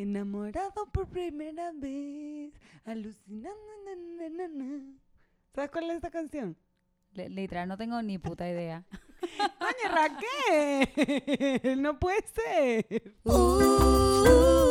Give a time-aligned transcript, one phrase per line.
[0.00, 2.52] Enamorado por primera vez,
[2.84, 3.56] alucinando.
[3.86, 4.82] na, na, na, na.
[5.54, 6.54] ¿Sabes cuál es esta canción?
[7.12, 8.84] Le- literal, no tengo ni puta idea.
[9.58, 13.14] Coño, Raquel, no puede ser.
[13.24, 14.65] No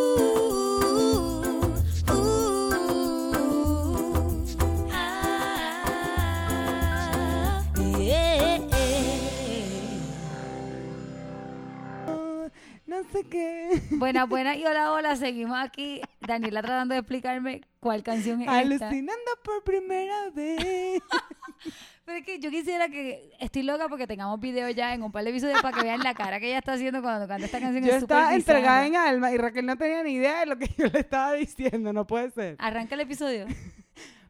[13.12, 13.82] sé qué.
[13.92, 15.16] Buenas, buenas y hola, hola.
[15.16, 16.02] Seguimos aquí.
[16.22, 18.58] Daniela tratando de explicarme cuál canción es esta.
[18.60, 21.02] Alucinando por primera vez.
[22.06, 23.32] Pero es que yo quisiera que...
[23.40, 26.14] Estoy loca porque tengamos video ya en un par de episodios para que vean la
[26.14, 27.84] cara que ella está haciendo cuando canta esta canción.
[27.84, 30.68] Yo es estaba entregada en alma y Raquel no tenía ni idea de lo que
[30.78, 31.94] yo le estaba diciendo.
[31.94, 32.58] No puede ser.
[32.60, 33.48] Arranca el episodio.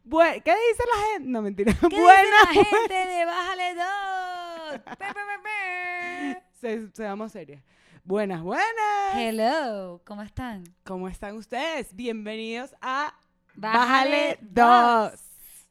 [0.07, 1.29] ¿Qué dice la gente?
[1.29, 1.73] No, mentira.
[1.89, 2.21] ¿Qué Buena.
[2.51, 4.79] dice la gente de Bájale dos?
[4.97, 6.43] Pe, pe, pe, pe.
[6.61, 7.61] Se- seamos serias.
[8.05, 8.65] Buenas, buenas.
[9.15, 10.63] Hello, ¿cómo están?
[10.83, 11.95] ¿Cómo están ustedes?
[11.95, 13.13] Bienvenidos a
[13.55, 15.21] Bájale Bájale 2.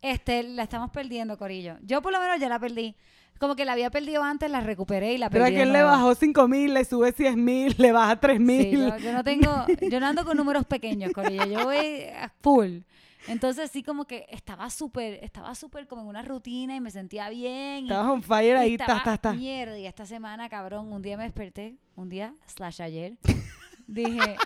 [0.02, 1.76] Este, la estamos perdiendo, Corillo.
[1.82, 2.96] Yo por lo menos ya la perdí.
[3.38, 5.44] Como que la había perdido antes, la recuperé y la perdí.
[5.44, 5.90] de Raquel le nuevo.
[5.90, 8.86] bajó 5 mil, le sube 10 mil, le baja 3 Sí, mil.
[8.88, 11.44] yo, yo no tengo, yo no ando con números pequeños, Corillo.
[11.46, 12.78] Yo voy a full.
[13.28, 17.28] Entonces sí como que estaba súper, estaba súper como en una rutina y me sentía
[17.30, 17.84] bien.
[17.86, 19.32] y- Estabas on fire y ahí, ta, estaba ta, ta.
[19.32, 23.16] Mierda, y esta semana, cabrón, un día me desperté, un día, slash ayer,
[23.86, 24.36] dije,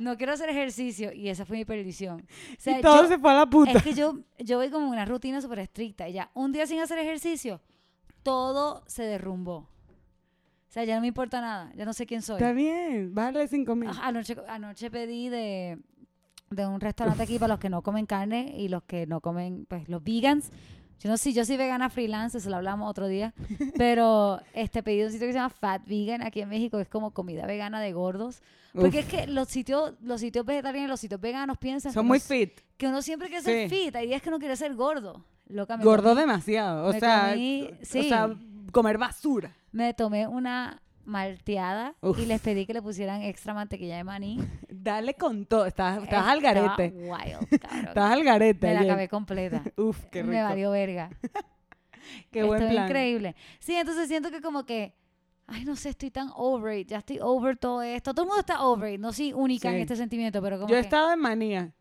[0.00, 2.20] no quiero hacer ejercicio y esa fue mi perdición.
[2.52, 3.72] O sea, Y todo yo- se fue a la puta.
[3.72, 6.66] es que yo, yo voy como en una rutina súper estricta y ya, un día
[6.66, 7.60] sin hacer ejercicio,
[8.22, 9.56] todo se derrumbó.
[10.68, 12.36] O sea, ya no me importa nada, ya no sé quién soy.
[12.36, 13.90] Está bien, bájale 5 mil.
[14.02, 15.78] Anoche, anoche pedí de,
[16.50, 19.66] de un restaurante aquí para los que no comen carne y los que no comen,
[19.68, 20.50] pues los vegans.
[21.00, 23.32] Yo no sé, yo soy vegana freelance, eso lo hablamos otro día.
[23.76, 26.88] Pero este pedí de un sitio que se llama Fat Vegan aquí en México, es
[26.88, 28.42] como comida vegana de gordos.
[28.74, 32.60] Porque es que los sitios, los sitios vegetarianos los sitios veganos piensan Son muy fit.
[32.76, 33.76] que uno siempre quiere ser Sí.
[33.84, 33.96] fit.
[33.96, 35.24] Hay días que uno quiere ser gordo.
[35.48, 36.86] Loca, Gordo comí- demasiado.
[36.86, 38.08] O sea, comí- o sí.
[38.08, 38.28] sea,
[38.72, 39.54] comer basura.
[39.72, 42.18] Me tomé una malteada Uf.
[42.18, 44.38] y les pedí que le pusieran extra mantequilla de maní.
[44.68, 45.66] Dale con todo.
[45.66, 46.92] Estás, estás al garete.
[46.94, 47.86] wild, cabrón.
[47.88, 48.66] Estás al garete.
[48.66, 48.90] Me la ayer.
[48.92, 49.62] acabé completa.
[49.76, 50.32] Uf, qué rico.
[50.32, 51.10] Me valió verga.
[52.30, 52.86] Qué buen Estuvo plan.
[52.88, 53.36] increíble.
[53.58, 54.94] Sí, entonces siento que como que,
[55.46, 58.12] ay, no sé, estoy tan over it, ya estoy over todo esto.
[58.14, 60.76] Todo el mundo está over it, no soy única en este sentimiento, pero como Yo
[60.76, 61.72] he que, estado en manía.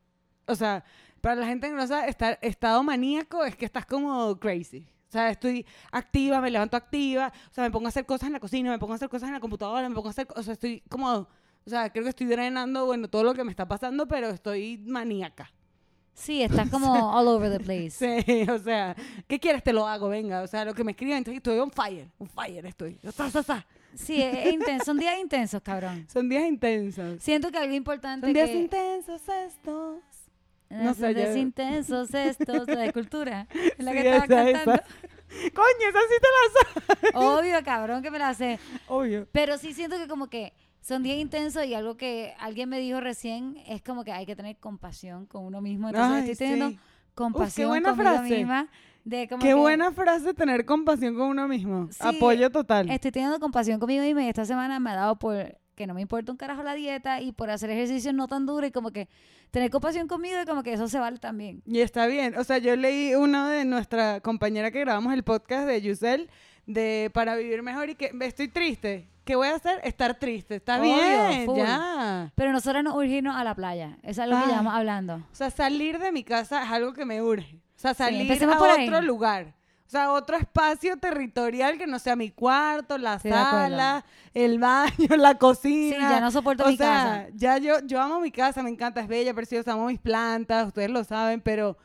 [0.46, 0.84] O sea,
[1.22, 4.88] para la gente que no sabe, estar estado maníaco es que estás como crazy.
[5.08, 8.34] O sea, estoy activa, me levanto activa, o sea, me pongo a hacer cosas en
[8.34, 10.44] la cocina, me pongo a hacer cosas en la computadora, me pongo a hacer, o
[10.44, 13.66] sea, estoy como, o sea, creo que estoy drenando, bueno, todo lo que me está
[13.68, 15.50] pasando, pero estoy maníaca.
[16.14, 17.92] sí, estás como all over the place.
[17.92, 18.96] Sí, o sea,
[19.28, 19.64] ¿qué quieres?
[19.64, 22.28] Te lo hago, venga, o sea, lo que me escriben, entonces estoy on fire, on
[22.28, 23.00] fire estoy.
[23.14, 23.66] Sa, sa, sa.
[23.96, 26.06] Sí, es, es intenso, son días intensos, cabrón.
[26.12, 27.24] Son días intensos.
[27.24, 28.58] Siento que algo importante Son días que...
[28.58, 30.02] intensos estos.
[30.70, 33.48] No sé, yo- intensos estos, la de cultura.
[33.78, 34.66] La Sí, que estaba esa, esa.
[34.66, 34.84] cantando.
[35.54, 37.16] Coño, esa sí te la sabes.
[37.16, 38.60] Obvio, cabrón, que me la sé.
[38.88, 39.28] Obvio.
[39.32, 43.02] Pero sí siento que como que son días intensos y algo que alguien me dijo
[43.02, 45.90] recién es como que hay que tener compasión con uno mismo.
[45.90, 46.80] Entonces Ay, estoy teniendo sí.
[47.14, 48.36] compasión buena conmigo frase.
[48.38, 48.68] misma.
[49.04, 51.88] De como Qué que buena frase tener compasión con uno mismo.
[51.92, 52.90] Sí, Apoyo total.
[52.90, 56.02] Estoy teniendo compasión conmigo misma y esta semana me ha dado por que no me
[56.02, 59.08] importa un carajo la dieta y por hacer ejercicios no tan duros y como que
[59.52, 61.62] tener compasión conmigo y como que eso se vale también.
[61.66, 62.36] Y está bien.
[62.38, 66.30] O sea, yo leí uno de nuestra compañera que grabamos el podcast de Yusel
[66.66, 69.08] de Para Vivir Mejor y que estoy triste.
[69.24, 69.80] ¿Qué voy a hacer?
[69.84, 70.56] Estar triste.
[70.56, 71.58] Está Obvio, bien, full.
[71.58, 72.32] ya.
[72.34, 73.98] Pero nosotros nos urgimos a la playa.
[74.02, 75.16] Eso es lo que llevamos hablando.
[75.16, 77.58] O sea, salir de mi casa es algo que me urge.
[77.76, 78.88] O sea, salir empecemos a ahí.
[78.88, 79.54] otro lugar.
[79.88, 84.04] O sea, otro espacio territorial que no sea mi cuarto, la sala,
[84.34, 85.96] el baño, la cocina.
[85.96, 87.28] Sí, ya no soporto o mi sea, casa.
[87.36, 90.90] Ya yo, yo amo mi casa, me encanta, es bella, preciosa, amo mis plantas, ustedes
[90.90, 91.78] lo saben, pero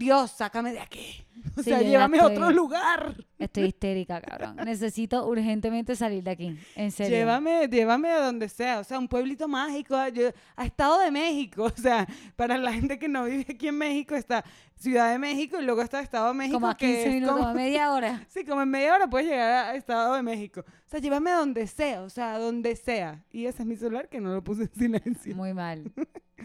[0.00, 1.24] Dios, sácame de aquí.
[1.56, 3.14] O Sí, sea, llévame a otro lugar.
[3.38, 4.56] Estoy histérica, cabrón.
[4.64, 6.58] Necesito urgentemente salir de aquí.
[6.76, 7.16] En serio.
[7.16, 11.10] Llévame, llévame a donde sea, o sea, un pueblito mágico, a- yo- a Estado de
[11.10, 12.06] México, o sea,
[12.36, 14.44] para la gente que no vive aquí en México está
[14.76, 17.32] Ciudad de México y luego está Estado de México, como a que 15 es minutos,
[17.36, 18.26] como- como a media hora.
[18.28, 20.60] Sí, como en media hora puedes llegar a Estado de México.
[20.60, 23.24] O sea, llévame a donde sea, o sea, a donde sea.
[23.30, 25.34] Y ese es mi celular que no lo puse en silencio.
[25.34, 25.90] Muy mal.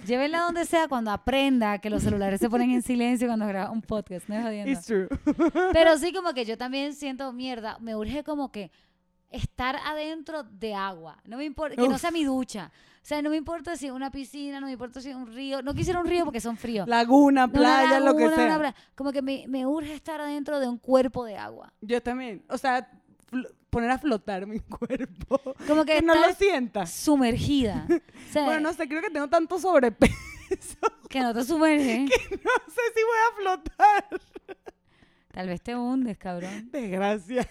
[0.05, 3.81] Llévenla donde sea cuando aprenda que los celulares se ponen en silencio cuando graba un
[3.81, 4.27] podcast.
[4.29, 4.71] No es jodiendo.
[4.71, 5.07] It's true.
[5.73, 7.77] Pero sí, como que yo también siento mierda.
[7.79, 8.71] Me urge como que
[9.31, 11.17] estar adentro de agua.
[11.25, 12.01] No me importa, que no Uf.
[12.01, 12.71] sea mi ducha.
[13.01, 15.27] O sea, no me importa si es una piscina, no me importa si es un
[15.27, 15.61] río.
[15.61, 16.87] No quisiera un río porque son fríos.
[16.87, 18.45] Laguna, No, una playa, lo que laguna, sea.
[18.45, 18.75] una playa.
[18.95, 21.71] Como que me, me urge estar adentro de un cuerpo de agua.
[21.81, 22.43] Yo también.
[22.49, 22.89] O sea,
[23.69, 25.39] poner a flotar mi cuerpo.
[25.67, 26.91] Como que, Que no lo estás sientas.
[26.91, 27.85] sumergida.
[28.29, 30.13] O sea, Bueno, no sé, creo que tengo tanto sobrepeso.
[31.09, 32.01] que no te sumerges.
[32.01, 34.05] No sé si voy a flotar.
[35.31, 36.69] Tal vez te hundes, cabrón.
[36.71, 37.49] Desgracia.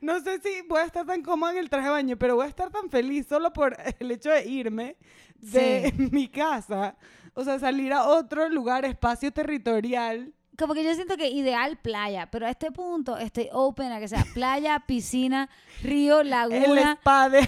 [0.00, 2.44] No sé si voy a estar tan cómoda en el traje de baño, pero voy
[2.44, 4.96] a estar tan feliz solo por el hecho de irme
[5.36, 6.08] de Sí.
[6.12, 6.96] mi casa.
[7.34, 10.32] O sea, salir a otro lugar, espacio territorial.
[10.58, 14.08] Como que yo siento que ideal playa, pero a este punto estoy open a que
[14.08, 15.48] sea playa, piscina,
[15.82, 16.98] río, El laguna,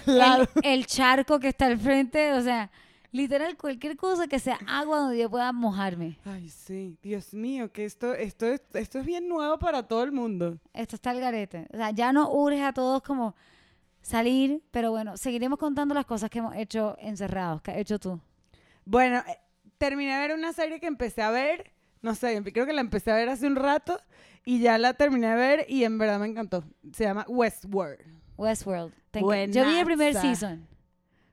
[0.06, 0.48] lado.
[0.62, 2.70] el, el charco que está al frente, o sea,
[3.12, 6.18] literal cualquier cosa que sea agua donde yo pueda mojarme.
[6.24, 10.12] Ay, sí, Dios mío, que esto, esto, es, esto es bien nuevo para todo el
[10.12, 10.58] mundo.
[10.74, 11.66] Esto está el garete.
[11.72, 13.34] O sea, ya no urge a todos como
[14.02, 18.20] salir, pero bueno, seguiremos contando las cosas que hemos hecho encerrados, que has hecho tú.
[18.84, 19.38] Bueno, eh,
[19.78, 21.72] terminé de ver una serie que empecé a ver,
[22.02, 24.00] no sé, creo que la empecé a ver hace un rato
[24.44, 26.64] y ya la terminé de ver y en verdad me encantó.
[26.92, 28.00] Se llama Westworld.
[28.36, 28.92] Westworld.
[29.12, 30.20] Enc- Yo vi el primer Buenaza.
[30.22, 30.66] season.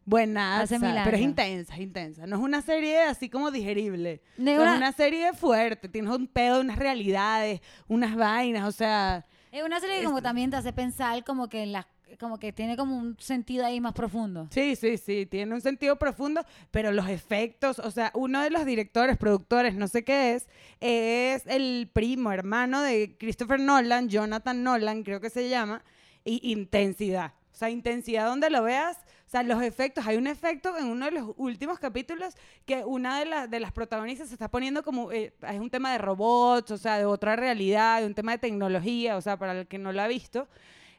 [0.07, 2.27] Buena, Hace mil pero es intensa, es intensa.
[2.27, 4.21] No es una serie así como digerible.
[4.37, 8.67] No es No una- es una serie fuerte, tienes un pedo, unas realidades, unas vainas,
[8.67, 11.85] o sea, Es una serie que como también te hace pensar como que en las
[12.19, 14.47] como que tiene como un sentido ahí más profundo.
[14.51, 18.65] sí, sí, sí, tiene un sentido profundo, pero los efectos, o sea, uno de los
[18.65, 20.47] directores, productores, no sé qué es,
[20.79, 25.83] es el primo, hermano de Christopher Nolan, Jonathan Nolan, creo que se llama,
[26.23, 27.33] y intensidad.
[27.55, 30.05] O sea, intensidad donde lo veas, o sea, los efectos.
[30.05, 32.35] Hay un efecto en uno de los últimos capítulos
[32.65, 35.93] que una de, las de las protagonistas se está poniendo como, eh, es un tema
[35.93, 39.57] de robots, o sea, de otra realidad, de un tema de tecnología, o sea, para
[39.57, 40.49] el que no lo ha visto,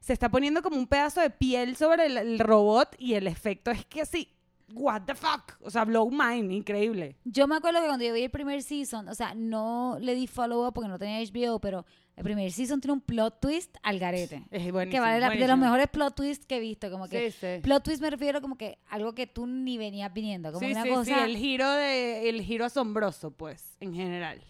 [0.06, 3.72] se está poniendo como un pedazo de piel sobre el, el robot y el efecto
[3.72, 4.32] es que así,
[4.72, 7.16] what the fuck, o sea, blow mind, increíble.
[7.24, 10.28] Yo me acuerdo que cuando yo vi el primer season, o sea, no le di
[10.28, 13.98] follow up porque no tenía HBO, pero el primer season tiene un plot twist al
[13.98, 14.44] garete.
[14.52, 14.90] Es buenísimo.
[14.92, 17.60] que vale la, de los mejores plot twists que he visto, como que Sí, sí.
[17.62, 20.84] plot twist me refiero como que algo que tú ni venías viniendo, como Sí, una
[20.84, 21.04] sí, cosa.
[21.04, 24.40] sí, el giro de el giro asombroso, pues, en general.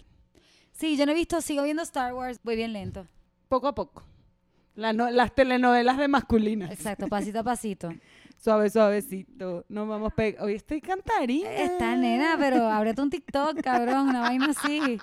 [0.72, 3.06] Sí, yo no he visto, sigo viendo Star Wars, voy bien lento.
[3.48, 4.02] Poco a poco.
[4.76, 6.70] La no- las telenovelas de masculinas.
[6.70, 7.88] Exacto, pasito a pasito.
[8.38, 9.64] Suave, suavecito.
[9.68, 11.50] Nos vamos pe Hoy estoy cantarina.
[11.50, 14.98] Está nena, pero ábrete un TikTok, cabrón, una vaina así.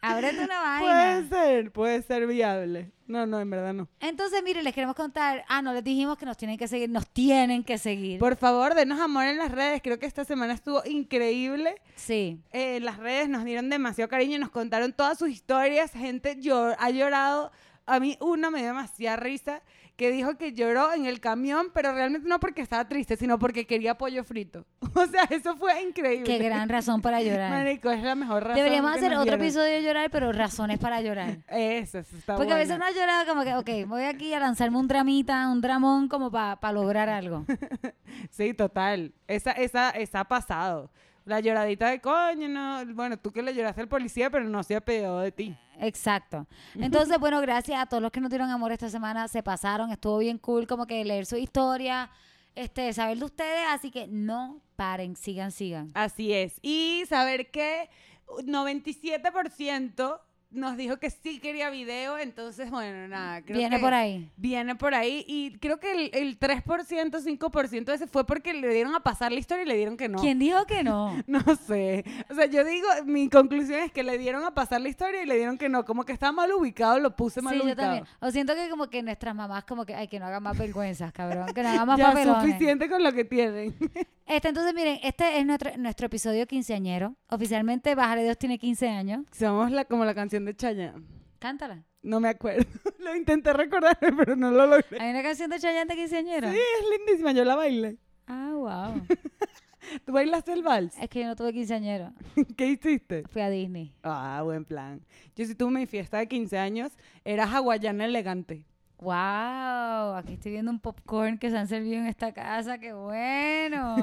[0.00, 0.80] Ábrete una vaina.
[0.80, 2.92] Puede ser, puede ser viable.
[3.06, 3.88] No, no, en verdad no.
[4.00, 5.44] Entonces, mire, les queremos contar.
[5.48, 6.90] Ah, no, les dijimos que nos tienen que seguir.
[6.90, 8.18] Nos tienen que seguir.
[8.20, 9.80] Por favor, denos amor en las redes.
[9.82, 11.74] Creo que esta semana estuvo increíble.
[11.96, 12.38] Sí.
[12.52, 15.90] Eh, las redes nos dieron demasiado cariño, nos contaron todas sus historias.
[15.92, 17.50] Gente llor- ha llorado.
[17.86, 19.62] A mí una me dio demasiada risa
[19.96, 23.66] que dijo que lloró en el camión, pero realmente no porque estaba triste, sino porque
[23.66, 24.64] quería pollo frito.
[24.96, 26.24] O sea, eso fue increíble.
[26.24, 27.50] Qué gran razón para llorar.
[27.50, 28.56] Marico, es la mejor razón.
[28.56, 31.38] Deberíamos hacer otro episodio de llorar, pero razones para llorar.
[31.48, 34.78] Eso, eso está Porque a veces ha llorado como que, ok, voy aquí a lanzarme
[34.78, 37.44] un dramita, un dramón como para lograr algo.
[38.30, 39.12] Sí, total.
[39.26, 40.90] Esa, esa, esa ha pasado.
[41.24, 42.84] La lloradita de coño, no.
[42.94, 45.56] Bueno, tú que le lloraste al policía, pero no se ha pedido de ti.
[45.80, 46.46] Exacto.
[46.74, 50.18] Entonces, bueno, gracias a todos los que nos dieron amor esta semana, se pasaron, estuvo
[50.18, 52.10] bien cool como que leer su historia,
[52.54, 55.90] este, saber de ustedes, así que no paren, sigan, sigan.
[55.94, 56.58] Así es.
[56.62, 57.88] Y saber que
[58.26, 60.20] 97%
[60.54, 63.42] nos dijo que sí quería video, entonces, bueno, nada.
[63.42, 64.30] Creo Viene que por ahí.
[64.36, 65.24] Viene por ahí.
[65.28, 66.64] Y creo que el, el 3%,
[67.10, 70.08] 5% de ese fue porque le dieron a pasar la historia y le dieron que
[70.08, 70.18] no.
[70.18, 71.14] ¿Quién dijo que no?
[71.26, 72.04] No sé.
[72.30, 75.26] O sea, yo digo, mi conclusión es que le dieron a pasar la historia y
[75.26, 75.84] le dieron que no.
[75.84, 77.88] Como que estaba mal ubicado, lo puse mal Sí, yo ubicado.
[77.88, 78.06] también.
[78.20, 81.12] O siento que como que nuestras mamás como que, ay, que no hagan más vergüenzas,
[81.12, 81.46] cabrón.
[81.54, 82.42] Que no hagan más ya papelones.
[82.44, 83.74] suficiente con lo que tienen.
[84.26, 87.14] Este, entonces, miren, este es nuestro, nuestro episodio quinceañero.
[87.28, 89.26] Oficialmente, Bájale Dios tiene 15 años.
[89.32, 91.04] Somos la, como la canción de Chayanne.
[91.38, 91.84] Cántala.
[92.02, 92.64] No me acuerdo.
[92.98, 95.00] lo intenté recordarme, pero no lo logré.
[95.00, 96.50] ¿Hay una canción de Chayanne de quinceañero?
[96.50, 97.32] Sí, es lindísima.
[97.32, 97.98] Yo la bailé.
[98.26, 99.06] Ah, wow.
[100.06, 100.96] ¿Tú bailaste el vals?
[100.98, 102.12] es que yo no tuve quinceañero.
[102.56, 103.24] ¿Qué hiciste?
[103.28, 103.94] Fui a Disney.
[104.02, 105.04] Ah, buen plan.
[105.36, 106.92] Yo si tuve mi fiesta de 15 años,
[107.24, 108.64] era hawaiana elegante.
[108.98, 113.96] Wow, aquí estoy viendo un popcorn que se han servido en esta casa, qué bueno.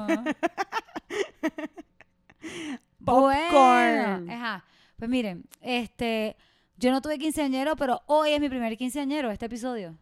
[3.04, 4.20] Popcorn.
[4.20, 4.32] Bueno.
[4.32, 4.64] Ajá.
[5.02, 6.36] Pues miren, este,
[6.76, 9.98] yo no tuve quinceañero, pero hoy es mi primer quinceañero, este episodio.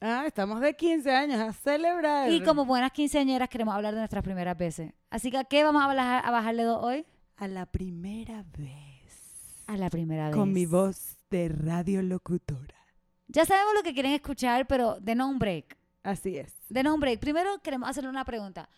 [0.00, 2.30] Ah, estamos de 15 años a celebrar.
[2.32, 4.94] Y como buenas quinceañeras queremos hablar de nuestras primeras veces.
[5.10, 7.04] Así que, ¿a qué vamos a, bajar- a bajarle dos hoy?
[7.36, 9.62] A la primera vez.
[9.66, 10.36] A la primera vez.
[10.36, 12.78] Con mi voz de radiolocutora.
[13.28, 15.76] Ya sabemos lo que quieren escuchar, pero denos un break.
[16.02, 16.54] Así es.
[16.70, 17.20] Denos un break.
[17.20, 18.70] Primero queremos hacerle una pregunta.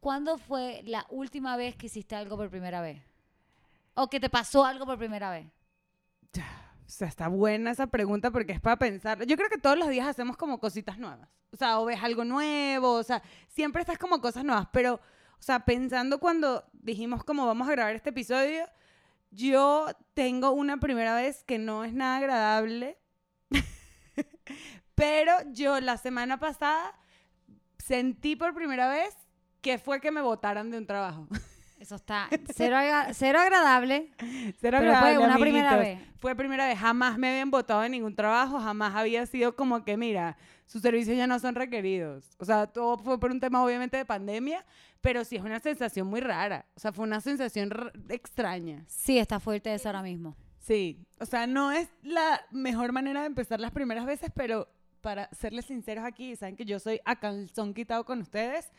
[0.00, 3.02] ¿Cuándo fue la última vez que hiciste algo por primera vez?
[3.96, 5.46] ¿O que te pasó algo por primera vez?
[6.86, 9.24] O sea, está buena esa pregunta porque es para pensar.
[9.24, 11.28] Yo creo que todos los días hacemos como cositas nuevas.
[11.50, 14.68] O sea, o ves algo nuevo, o sea, siempre estás como cosas nuevas.
[14.70, 18.68] Pero, o sea, pensando cuando dijimos como vamos a grabar este episodio,
[19.30, 22.98] yo tengo una primera vez que no es nada agradable.
[24.94, 26.94] pero yo la semana pasada
[27.78, 29.16] sentí por primera vez
[29.62, 31.26] que fue que me votaran de un trabajo.
[31.78, 34.10] Eso está cero, aga- cero agradable.
[34.18, 35.98] Cero Pero fue agradable, una primera vez.
[36.18, 36.78] Fue primera vez.
[36.78, 38.58] Jamás me habían votado en ningún trabajo.
[38.58, 42.34] Jamás había sido como que, mira, sus servicios ya no son requeridos.
[42.38, 44.64] O sea, todo fue por un tema obviamente de pandemia,
[45.00, 46.64] pero sí es una sensación muy rara.
[46.76, 47.70] O sea, fue una sensación
[48.08, 48.84] extraña.
[48.88, 50.34] Sí, está fuerte eso ahora mismo.
[50.58, 50.98] Sí.
[51.20, 54.66] O sea, no es la mejor manera de empezar las primeras veces, pero
[55.02, 58.72] para serles sinceros aquí, saben que yo soy a calzón quitado con ustedes.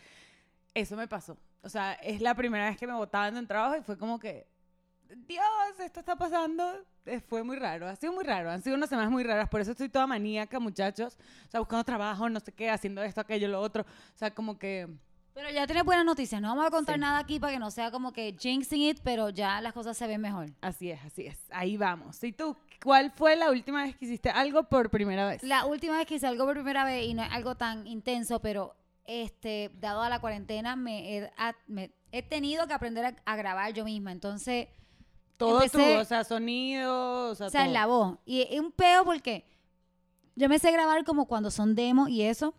[0.77, 1.37] Eso me pasó.
[1.63, 4.19] O sea, es la primera vez que me votaban de un trabajo y fue como
[4.19, 4.47] que,
[5.27, 5.43] Dios,
[5.79, 6.63] esto está pasando.
[7.05, 8.51] Eh, Fue muy raro, ha sido muy raro.
[8.51, 11.17] Han sido unas semanas muy raras, por eso estoy toda maníaca, muchachos.
[11.47, 13.83] O sea, buscando trabajo, no sé qué, haciendo esto, aquello, lo otro.
[13.83, 14.87] O sea, como que...
[15.33, 16.41] Pero ya tienes buenas noticias.
[16.41, 17.01] No vamos a contar Sí.
[17.01, 20.07] nada aquí para que no sea como que jinxing it, pero ya las cosas se
[20.07, 20.47] ven mejor.
[20.61, 21.37] Así es, así es.
[21.51, 22.21] Ahí vamos.
[22.23, 22.57] ¿Y tú?
[22.83, 25.41] ¿Cuál fue la última vez que hiciste algo por primera vez?
[25.43, 28.39] La última vez que hice algo por primera vez, y no es algo tan intenso,
[28.41, 28.75] pero
[29.07, 33.35] este, dado a la cuarentena, me he, a- me he tenido que aprender a, a
[33.35, 34.11] grabar yo misma.
[34.11, 34.67] Entonces,
[35.37, 37.73] Todo empecé- tú, o sea, sonido, o sea, o sea, en todo.
[37.73, 38.17] la voz.
[38.25, 39.45] Y es un peo porque
[40.35, 42.53] yo me sé grabar como cuando son demos y eso,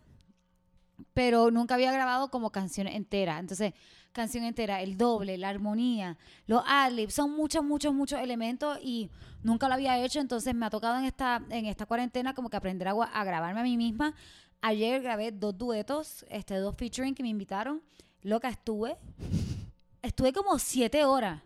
[1.13, 3.39] pero nunca había grabado como canciones enteras.
[3.39, 3.73] Entonces,
[4.11, 9.09] canción entera, el doble, la armonía, los adlibs, son muchos, muchos, muchos elementos y
[9.43, 10.19] nunca lo había hecho.
[10.19, 13.61] Entonces, me ha tocado en esta, en esta cuarentena como que aprender a, a grabarme
[13.61, 14.13] a mí misma.
[14.61, 17.81] Ayer grabé dos duetos, este, dos featuring que me invitaron.
[18.21, 18.97] Loca, estuve.
[20.01, 21.41] Estuve como siete horas.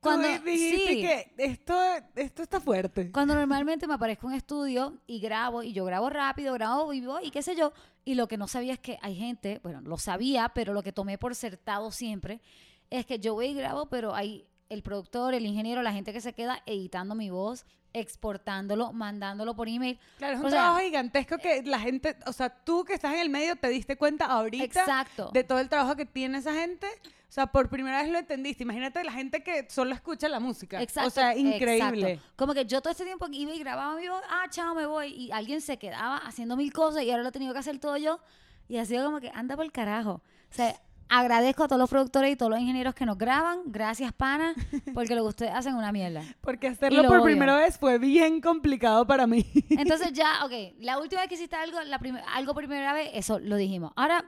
[0.00, 1.00] Cuando dijiste sí.
[1.00, 1.74] que esto,
[2.14, 3.10] esto está fuerte.
[3.10, 7.30] Cuando normalmente me aparezco en estudio y grabo, y yo grabo rápido, grabo vivo y
[7.30, 7.72] qué sé yo,
[8.04, 10.92] y lo que no sabía es que hay gente, bueno, lo sabía, pero lo que
[10.92, 12.40] tomé por certado siempre,
[12.88, 16.20] es que yo voy y grabo, pero hay el productor, el ingeniero, la gente que
[16.20, 17.66] se queda editando mi voz,
[18.00, 19.98] exportándolo, mandándolo por email.
[20.18, 23.14] Claro, es un O sea- trabajo gigantesco que la gente, o sea, tú que estás
[23.14, 25.30] en el medio te diste cuenta ahorita Exacto.
[25.32, 26.86] de todo el trabajo que tiene esa gente.
[27.28, 28.62] O sea, por primera vez lo entendiste.
[28.62, 30.80] Imagínate la gente que solo escucha la música.
[30.80, 31.08] Exacto.
[31.08, 32.12] O sea, increíble.
[32.12, 32.32] exacto.
[32.36, 35.08] Como que yo todo este tiempo iba y grababa mi voz, ah, chao, me voy.
[35.12, 37.96] Y alguien se quedaba haciendo mil cosas y ahora lo he tenido que hacer todo
[37.96, 38.20] yo.
[38.68, 40.22] Y ha sido como que anda por el carajo.
[40.50, 43.60] O sea, agradezco a todos los productores y todos los ingenieros que nos graban.
[43.66, 44.54] Gracias, pana,
[44.94, 46.22] porque lo que ustedes hacen es una mierda.
[46.40, 47.24] Porque hacerlo lo por odio.
[47.26, 49.44] primera vez fue bien complicado para mí.
[49.70, 53.10] Entonces ya, ok, la última vez que hiciste algo, la prim- algo por primera vez,
[53.14, 53.92] eso lo dijimos.
[53.96, 54.24] Ahora,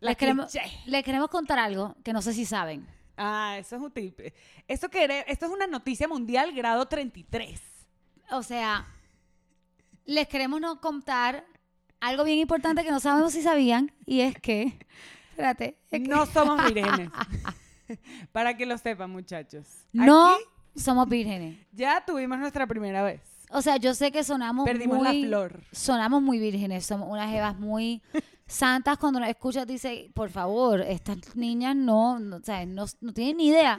[0.00, 0.66] La les queremos, cliché.
[0.86, 2.86] les queremos contar algo que no sé si saben.
[3.16, 4.18] Ah, eso es un tip.
[4.68, 7.60] Esto, que esto es una noticia mundial grado 33.
[8.30, 8.86] O sea,
[10.06, 11.44] les queremos no contar
[12.00, 14.76] algo bien importante que no sabemos si sabían, y es que,
[15.32, 15.76] espérate,
[16.08, 17.10] No somos vírgenes.
[18.32, 19.66] Para que lo sepan, muchachos.
[19.92, 20.44] no Aquí
[20.76, 21.58] somos vírgenes.
[21.72, 23.20] ya tuvimos nuestra primera vez.
[23.50, 25.60] O sea, yo sé que sonamos Perdimos muy, la flor.
[25.72, 28.00] sonamos muy vírgenes, somos unas evas muy
[28.46, 33.12] santas cuando nos escuchas dice, por favor, estas niñas no, no, o sea, no, no
[33.12, 33.78] tienen ni idea.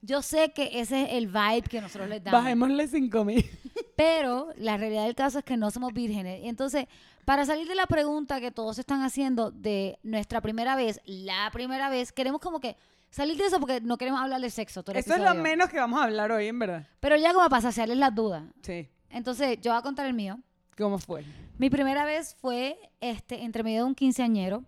[0.00, 2.42] Yo sé que ese es el vibe que nosotros les damos.
[2.42, 3.44] Bajémosle 5 mil.
[3.96, 6.42] Pero la realidad del caso es que no somos vírgenes.
[6.44, 6.86] Y entonces,
[7.24, 11.90] para salir de la pregunta que todos están haciendo de nuestra primera vez, la primera
[11.90, 12.76] vez, queremos como que
[13.10, 14.82] salir de eso porque no queremos hablar de sexo.
[14.82, 16.86] todo el Eso es lo menos que vamos a hablar hoy, en verdad.
[17.00, 18.44] Pero ya como para saciarles las dudas.
[18.62, 18.88] Sí.
[19.10, 20.38] Entonces, yo voy a contar el mío.
[20.76, 21.24] ¿Cómo fue?
[21.58, 24.62] Mi primera vez fue este, entre medio de un quinceañero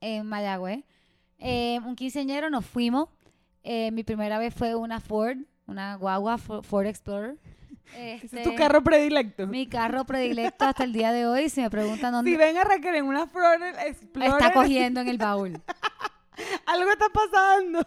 [0.00, 0.84] en Mayagüez.
[1.38, 3.08] Eh, un quinceañero, nos fuimos.
[3.64, 7.36] Eh, mi primera vez fue una Ford, una guagua Fo- Ford Explorer.
[7.94, 9.46] Este, es tu carro predilecto.
[9.46, 11.50] Mi carro predilecto hasta el día de hoy.
[11.50, 15.08] Si me preguntan dónde Si ven a Raquel en una Ford Explorer, está cogiendo en
[15.08, 15.60] el baúl.
[16.66, 17.86] algo está pasando.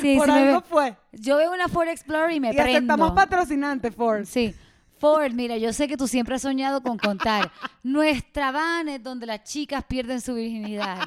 [0.00, 0.96] Sí, Por algo fue.
[1.12, 2.72] Yo veo una Ford Explorer y me Y prendo.
[2.78, 4.24] aceptamos patrocinantes, Ford.
[4.24, 4.52] Sí.
[4.98, 7.52] Ford, mira, yo sé que tú siempre has soñado con contar.
[7.84, 10.98] Nuestra van es donde las chicas pierden su virginidad.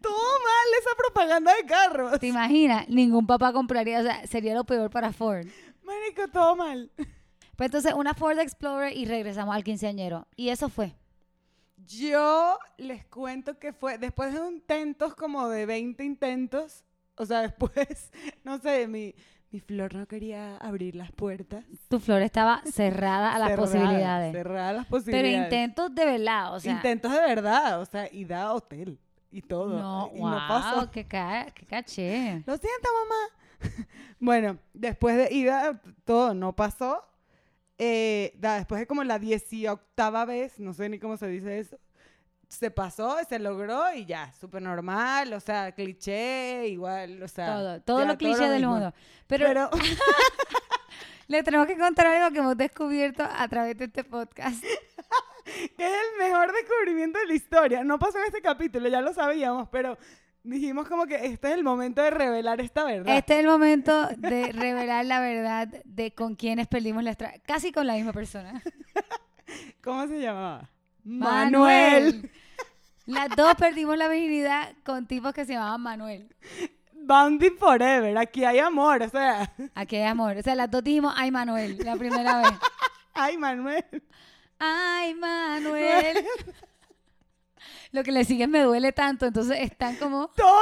[0.00, 2.18] Todo mal esa propaganda de carros.
[2.18, 2.88] ¿Te imaginas?
[2.88, 5.46] Ningún papá compraría, o sea, sería lo peor para Ford.
[5.82, 6.90] Marico, todo mal.
[7.56, 10.26] Pues entonces, una Ford Explorer y regresamos al quinceañero.
[10.36, 10.94] Y eso fue.
[11.86, 16.84] Yo les cuento que fue después de intentos como de 20 intentos,
[17.16, 18.10] o sea, después,
[18.44, 19.14] no sé, mi,
[19.50, 21.64] mi flor no quería abrir las puertas.
[21.88, 24.32] Tu flor estaba cerrada a las Cerrada, posibilidades.
[24.32, 25.44] Cerrada las Pero posibilidades.
[25.44, 26.72] intentos de verdad, o sea.
[26.72, 28.98] intentos de verdad, o sea, y da hotel
[29.30, 29.78] y todo.
[29.80, 30.90] no, y wow, no pasó.
[30.90, 32.42] qué, ca- qué caché.
[32.46, 33.76] Lo siento, mamá.
[34.20, 37.04] bueno, después de ida, todo no pasó.
[37.78, 39.80] eh, da- después de como la 18
[40.26, 41.78] vez, no sé ni cómo se dice eso,
[42.48, 47.54] se pasó, se logró y ya, súper normal, o sea, cliché, igual, o sea.
[47.54, 48.72] Todo, todo ya, lo cliché del mismo.
[48.72, 48.92] mundo.
[49.28, 49.70] Pero, Pero,
[51.28, 54.62] le tenemos que contar algo que hemos descubierto a través de este podcast.
[55.76, 57.84] Que es el mejor descubrimiento de la historia.
[57.84, 59.98] No pasó en este capítulo, ya lo sabíamos, pero
[60.42, 63.16] dijimos como que este es el momento de revelar esta verdad.
[63.16, 67.72] Este es el momento de revelar la verdad de con quienes perdimos la estra- casi
[67.72, 68.62] con la misma persona.
[69.82, 70.70] ¿Cómo se llamaba?
[73.06, 76.34] Las dos perdimos la virginidad con tipos que se llamaban Manuel.
[76.92, 79.52] Bounty Forever, aquí hay amor, o sea.
[79.74, 80.36] Aquí hay amor.
[80.36, 82.52] O sea, las dos dijimos, ay, Manuel, la primera vez.
[83.14, 83.84] Ay, Manuel.
[84.60, 86.24] Ay, Manuel.
[87.92, 90.28] Lo que le siguen me duele tanto, entonces están como...
[90.36, 90.52] Toma.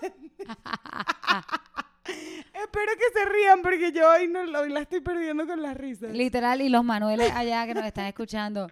[2.04, 6.12] Espero que se rían porque yo hoy, no, hoy la estoy perdiendo con las risas.
[6.12, 8.70] Literal, y los Manueles allá que nos están escuchando.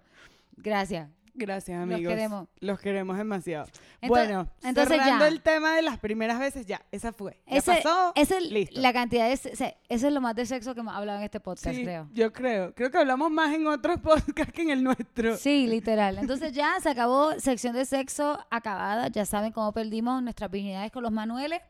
[0.55, 1.09] Gracias.
[1.37, 2.11] Gracias, Los amigos.
[2.13, 2.47] queremos.
[2.59, 3.67] Los queremos demasiado.
[4.01, 5.27] Bueno, entonces cerrando ya.
[5.27, 7.39] el tema de las primeras veces, ya, esa fue.
[7.47, 8.11] Ya Ese, pasó.
[8.15, 8.79] ese- listo.
[8.81, 9.37] la cantidad de...
[9.37, 11.83] se- se- Eso es lo más de sexo que hemos hablado en este podcast, Sí,
[11.83, 12.09] creo.
[12.11, 12.73] Yo creo.
[12.73, 15.37] Creo que hablamos más en otros podcasts que en el nuestro.
[15.37, 16.17] Sí, literal.
[16.17, 19.07] Entonces ya se acabó sección de sexo acabada.
[19.09, 21.61] Ya saben cómo perdimos nuestras virginidades con los Manueles.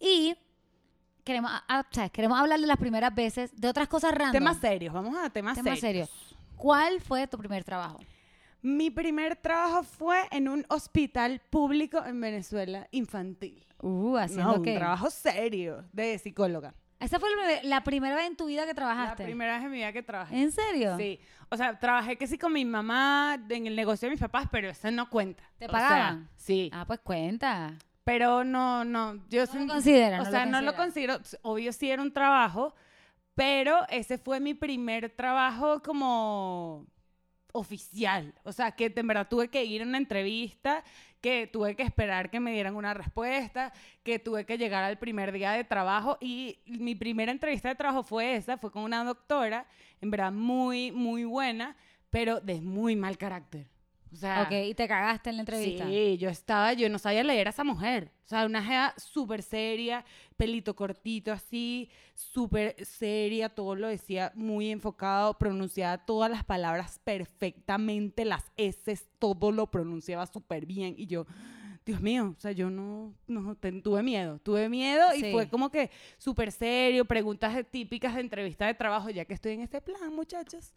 [0.00, 0.36] Y
[1.24, 4.32] queremos, o sea, queremos hablar de las primeras veces, de otras cosas random.
[4.32, 6.08] Temas serios, vamos a temas, Temas serios.
[6.10, 6.36] serios.
[6.56, 7.98] ¿Cuál fue tu primer trabajo?
[8.62, 13.64] Mi primer trabajo fue en un hospital público en Venezuela infantil.
[13.82, 14.70] Uh, haciendo No, qué?
[14.72, 16.74] un trabajo serio de psicóloga.
[16.98, 19.24] Esa fue la, primer- la primera vez en tu vida que La trabajaste.
[19.24, 20.40] primera vez en mi vida que trabajé.
[20.40, 20.96] ¿En serio?
[20.96, 21.20] Sí.
[21.50, 24.70] O sea, trabajé que sí con mi mamá en el negocio de mis papás, pero
[24.70, 25.44] eso no cuenta.
[25.58, 26.24] ¿Te O pagaban?
[26.24, 26.70] sea, sí.
[26.72, 27.74] Ah, pues cuenta.
[28.02, 29.16] Pero no, no.
[29.28, 31.18] Yo No lo considera, O no sea, lo no lo considero.
[31.42, 32.74] Obvio sí era un trabajo,
[33.34, 36.86] pero ese fue mi primer trabajo como
[37.52, 38.34] oficial.
[38.44, 40.84] O sea, que en verdad tuve que ir a una entrevista,
[41.20, 43.72] que tuve que esperar que me dieran una respuesta,
[44.02, 48.02] que tuve que llegar al primer día de trabajo y mi primera entrevista de trabajo
[48.02, 49.66] fue esa, fue con una doctora,
[50.00, 51.76] en verdad muy, muy buena,
[52.10, 53.75] pero de muy mal carácter.
[54.16, 55.86] O sea, Ok, y te cagaste en la entrevista.
[55.86, 58.10] Sí, yo estaba, yo no sabía leer a esa mujer.
[58.24, 60.04] O sea, una jeva súper seria,
[60.38, 68.24] pelito cortito así, súper seria, todo lo decía muy enfocado, pronunciaba todas las palabras perfectamente,
[68.24, 70.94] las S, todo lo pronunciaba súper bien.
[70.96, 71.26] Y yo,
[71.84, 75.30] Dios mío, o sea, yo no, no tuve miedo, tuve miedo y Sí.
[75.30, 79.60] fue como que súper serio, preguntas típicas de entrevista de trabajo, ya que estoy en
[79.60, 80.72] este plan, muchachos.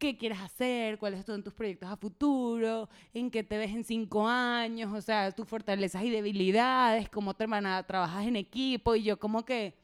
[0.00, 0.96] ¿Qué quieres hacer?
[0.96, 2.88] ¿Cuáles son tus proyectos a futuro?
[3.12, 4.90] ¿En qué te ves en cinco años?
[4.94, 8.94] O sea, tus fortalezas y debilidades, cómo te hermana trabajas en equipo.
[8.94, 9.74] Y yo como que,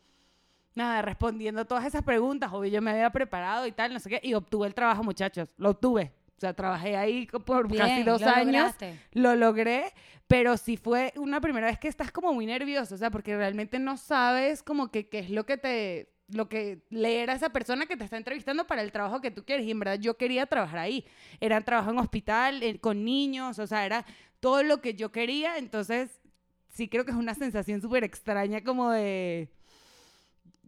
[0.75, 4.21] nada, respondiendo todas esas preguntas, obvio yo me había preparado y tal, no sé qué,
[4.23, 6.15] y obtuve el trabajo, muchachos, lo obtuve.
[6.35, 8.99] O sea, trabajé ahí por Bien, casi dos lo años lograste.
[9.13, 9.93] lo logré,
[10.27, 13.79] pero sí fue una primera vez que estás como muy nervioso, o sea, porque realmente
[13.79, 17.87] no sabes como que qué es lo que te lo que leer a esa persona
[17.87, 19.67] que te está entrevistando para el trabajo que tú quieres.
[19.67, 21.07] Y en verdad yo quería trabajar ahí.
[21.41, 24.05] Era trabajo en hospital, con niños, o sea, era
[24.41, 25.59] todo lo que yo quería.
[25.59, 26.21] Entonces,
[26.69, 29.49] sí creo que es una sensación súper extraña como de...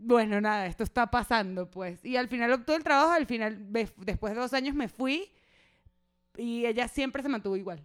[0.01, 2.05] Bueno, nada, esto está pasando, pues.
[2.05, 5.29] Y al final obtuve el trabajo, al final, después de dos años me fui
[6.37, 7.85] y ella siempre se mantuvo igual.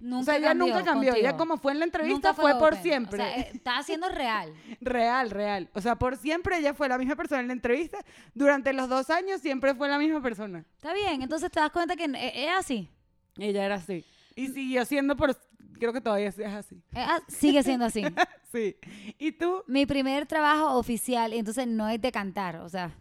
[0.00, 1.10] Nunca o sea, ella cambió nunca cambió.
[1.14, 1.36] Ella contigo.
[1.38, 2.82] como fue en la entrevista Nunca fue, por open.
[2.82, 3.22] siempre.
[3.22, 4.52] O sea, eh, estaba siendo real.
[4.80, 5.70] Real, real.
[5.72, 7.98] O sea, por siempre ella fue la misma persona en la entrevista.
[8.34, 10.64] Durante los dos años siempre fue la misma persona.
[10.76, 12.90] Está bien, entonces te das cuenta que eh, es así.
[13.38, 14.04] Ella era así.
[14.36, 15.36] Y siguió siendo por...
[15.78, 16.82] Creo que todavía es así.
[16.92, 18.02] Es a- sigue siendo así.
[18.52, 18.76] Sí.
[19.18, 19.64] ¿Y tú?
[19.66, 22.92] Mi primer trabajo oficial, entonces no es de cantar, o sea,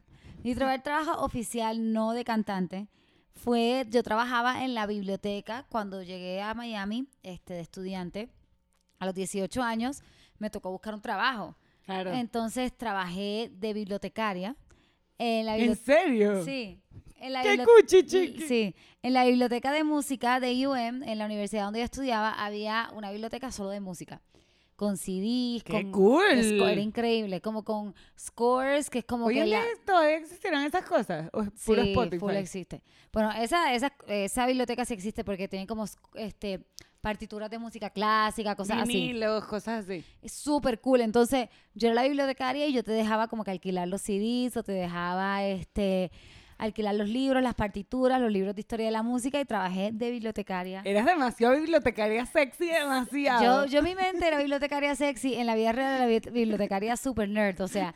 [0.44, 2.88] mi primer trabajo oficial no de cantante
[3.36, 8.30] fue, yo trabajaba en la biblioteca cuando llegué a Miami, este, de estudiante,
[9.00, 10.02] a los 18 años,
[10.38, 11.56] me tocó buscar un trabajo.
[11.86, 12.14] Claro.
[12.14, 14.56] Entonces trabajé de bibliotecaria
[15.18, 15.86] en la ¿En biblioteca.
[16.02, 16.46] serio?
[16.46, 16.80] Sí.
[17.20, 18.42] En la ¡Qué bibli- cuchi, chiqui!
[18.48, 22.90] Sí, en la biblioteca de música de UM, en la universidad donde yo estudiaba, había
[22.94, 24.22] una biblioteca solo de música.
[24.84, 26.24] Con CDs, ¡Qué con cool!
[26.70, 29.62] era increíble, como con scores, que es como Hoy que en la...
[29.86, 31.30] todavía existirán esas cosas.
[31.32, 32.20] O es puro Sí, Spotify.
[32.20, 32.82] full existe.
[33.14, 36.66] Bueno, esa, esa, esa biblioteca sí existe porque tiene como este,
[37.00, 38.94] partituras de música clásica, cosas así.
[38.94, 40.04] Vinilos, cosas así.
[40.22, 41.02] Es súper cool.
[41.02, 44.64] Entonces, yo era la bibliotecaria y yo te dejaba como que alquilar los CDs o
[44.64, 46.12] te dejaba este
[46.58, 50.12] alquilar los libros, las partituras, los libros de historia de la música y trabajé de
[50.12, 50.82] bibliotecaria.
[50.86, 53.66] Eras demasiado bibliotecaria sexy, demasiado.
[53.66, 57.28] Yo, yo mi mente era bibliotecaria sexy, en la vida real era bi- bibliotecaria super
[57.30, 57.94] nerd, o sea,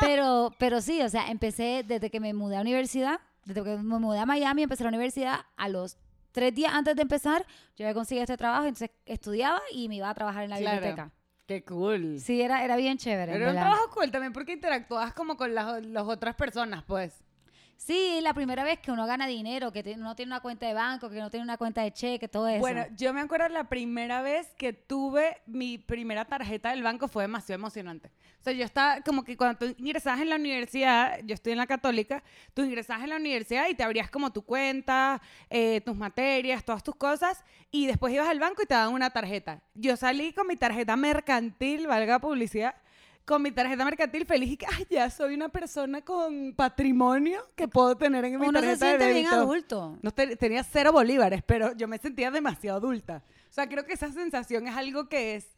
[0.00, 3.98] pero, pero sí, o sea, empecé desde que me mudé a universidad desde que me
[4.00, 5.96] mudé a Miami, empecé la universidad, a los
[6.32, 10.10] tres días antes de empezar, yo había conseguido este trabajo, entonces estudiaba y me iba
[10.10, 10.76] a trabajar en la Claro.
[10.80, 11.12] biblioteca.
[11.46, 12.18] Qué cool.
[12.18, 13.32] Sí, era, era bien chévere.
[13.36, 17.22] en Era un trabajo cool también porque interactúas como con las, las otras personas, pues.
[17.76, 21.10] Sí, la primera vez que uno gana dinero, que no tiene una cuenta de banco,
[21.10, 22.60] que no tiene una cuenta de cheque, todo eso.
[22.60, 27.24] Bueno, yo me acuerdo la primera vez que tuve mi primera tarjeta del banco fue
[27.24, 28.10] demasiado emocionante.
[28.40, 31.58] O sea, yo estaba como que cuando tú ingresabas en la universidad, yo estoy en
[31.58, 32.22] la católica,
[32.54, 36.82] tú ingresabas en la universidad y te abrías como tu cuenta, eh, tus materias, todas
[36.82, 39.62] tus cosas, y después ibas al banco y te daban una tarjeta.
[39.74, 42.74] Yo salí con mi tarjeta mercantil, valga publicidad,
[43.26, 47.66] con mi tarjeta mercantil feliz y que, ay, ya soy una persona con patrimonio que
[47.68, 49.42] puedo tener en mi uno se tarjeta de siente bien débito.
[49.42, 49.98] adulto.
[50.00, 53.22] No te- tenía cero bolívares, pero yo me sentía demasiado adulta.
[53.50, 55.48] O sea, creo que esa sensación es algo que es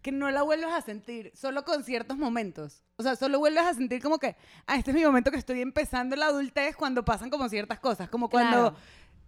[0.00, 2.84] que no la vuelves a sentir solo con ciertos momentos.
[2.96, 4.36] O sea, solo vuelves a sentir como que,
[4.68, 8.08] ah, este es mi momento que estoy empezando la adultez cuando pasan como ciertas cosas,
[8.08, 8.76] como cuando Claro.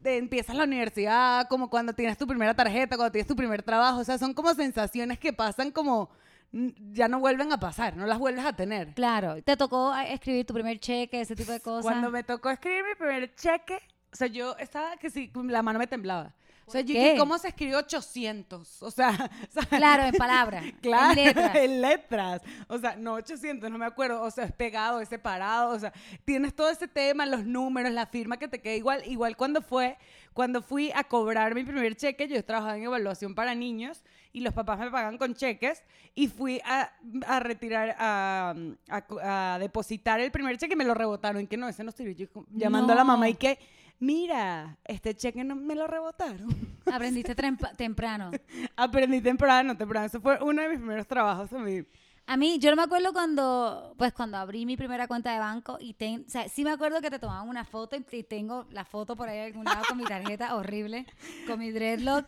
[0.01, 3.99] te empiezas la universidad, como cuando tienes tu primera tarjeta, cuando tienes tu primer trabajo.
[3.99, 6.09] O sea, son como sensaciones que pasan como
[6.53, 8.95] ya no vuelven a pasar, no las vuelves a tener.
[8.95, 11.83] Claro, te tocó eh, escribir tu primer cheque, ese tipo de cosas.
[11.83, 13.79] Cuando me tocó escribir mi primer cheque,
[14.13, 16.35] o sea, yo estaba que sí, la mano me temblaba.
[16.67, 17.17] O sea, ¿Por yo qué?
[17.19, 18.83] ¿cómo se escribió 800?
[18.83, 19.11] O sea,
[19.51, 21.55] sea, Claro, en palabras, Claro, en letras.
[21.57, 22.43] en letras.
[22.69, 24.23] O sea, no 800, no me acuerdo.
[24.23, 25.75] O sea, es pegado, es separado.
[25.75, 25.93] O sea,
[26.25, 29.03] tienes todo ese tema, los números, la firma que te queda igual.
[29.07, 29.99] Igual cuando fue,
[30.33, 34.55] cuando fui a cobrar mi primer cheque, yo trabajaba en evaluación para niños y los
[34.55, 35.83] papás me pagan con cheques
[36.15, 36.91] y fui a,
[37.27, 38.55] a retirar, a,
[38.89, 41.43] a- a depositar el primer cheque y me lo rebotaron.
[41.43, 41.91] Y que no, ese no.
[41.91, 43.39] Yo llamando a la mamá y No.
[43.39, 43.59] que,
[43.99, 46.49] mira, este cheque no me lo rebotaron.
[46.93, 47.35] Aprendiste
[47.77, 48.31] temprano.
[48.77, 50.07] Aprendí temprano, temprano.
[50.07, 51.83] Ese fue uno de mis primeros trabajos a mí.
[52.27, 55.79] A mí, yo no me acuerdo cuando, pues cuando abrí mi primera cuenta de banco
[55.81, 58.67] y ten, o sea, sí me acuerdo que te tomaban una foto y, y tengo
[58.71, 61.07] la foto por ahí en algún lado con mi tarjeta horrible,
[61.49, 62.27] con mi dreadlock,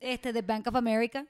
[0.00, 1.26] este, de Bank of America.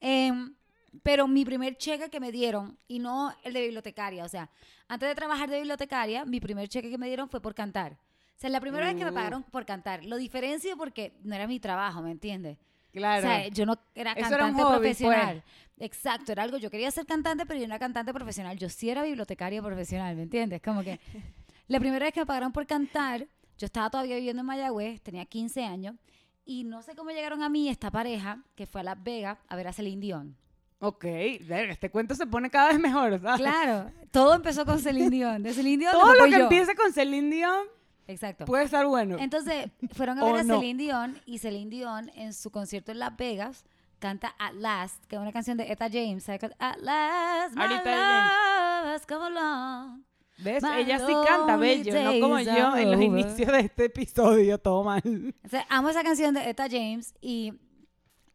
[0.00, 0.54] Em,
[1.02, 4.50] pero mi primer cheque que me dieron, y no el de bibliotecaria, o sea,
[4.88, 7.92] antes de trabajar de bibliotecaria, mi primer cheque que me dieron fue por cantar.
[7.92, 9.14] O sea, la primera vez que me Uh.
[9.14, 10.04] pagaron por cantar.
[10.04, 12.58] Lo diferencio porque no era mi trabajo, ¿me entiendes?
[12.92, 13.26] Claro.
[13.26, 14.66] O sea, yo no era cantante era pues.
[14.78, 15.42] profesional.
[15.78, 16.58] Exacto, era algo.
[16.58, 18.56] Yo quería ser cantante, pero yo no era cantante profesional.
[18.58, 20.60] Yo sí era bibliotecaria profesional, ¿me entiendes?
[20.62, 21.00] Como que
[21.68, 23.26] la primera vez que me pagaron por cantar,
[23.58, 25.96] yo estaba todavía viviendo en Mayagüez, tenía 15 años,
[26.44, 29.56] y no sé cómo llegaron a mí esta pareja que fue a Las Vegas a
[29.56, 30.36] ver a Celine Dion.
[30.80, 33.40] Ok, este cuento se pone cada vez mejor, ¿sabes?
[33.40, 35.42] Claro, todo empezó con Celine Dion.
[35.42, 36.36] De Celine Dion Todo lo que yo.
[36.40, 37.66] empiece con Celine Dion
[38.06, 38.44] Exacto.
[38.44, 39.16] puede estar bueno.
[39.18, 40.60] Entonces, fueron a ver a no.
[40.60, 43.64] Celine Dion y Celine Dion en su concierto en Las Vegas
[43.98, 46.28] canta At Last, que es una canción de Etta James.
[46.28, 50.04] At Last, my Ahorita love has come along.
[50.38, 50.62] ¿Ves?
[50.62, 54.82] My Ella sí canta bello, no como yo en los inicios de este episodio, todo
[54.84, 55.34] mal.
[55.44, 57.52] O sea, amo esa canción de Etta James y,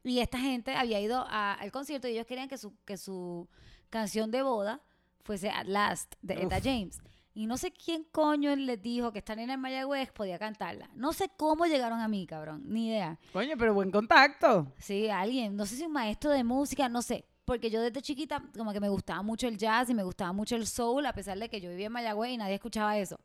[0.03, 3.47] y esta gente había ido a- al concierto y ellos querían que su, que su
[3.89, 4.81] canción de boda
[5.23, 6.63] fuese At Last de Etta Uf.
[6.63, 7.01] James.
[7.33, 10.89] Y no sé quién coño les dijo que esta nena en Mayagüez podía cantarla.
[10.95, 12.63] No sé cómo llegaron a mí, cabrón.
[12.65, 13.19] Ni idea.
[13.31, 14.73] Coño, pero buen contacto.
[14.77, 18.43] Sí, alguien, no sé si un maestro de música, no sé, porque yo desde chiquita
[18.55, 21.35] como que me gustaba mucho el jazz y me gustaba mucho el soul, a pesar
[21.39, 23.19] de que yo vivía en Mayagüez y nadie escuchaba eso.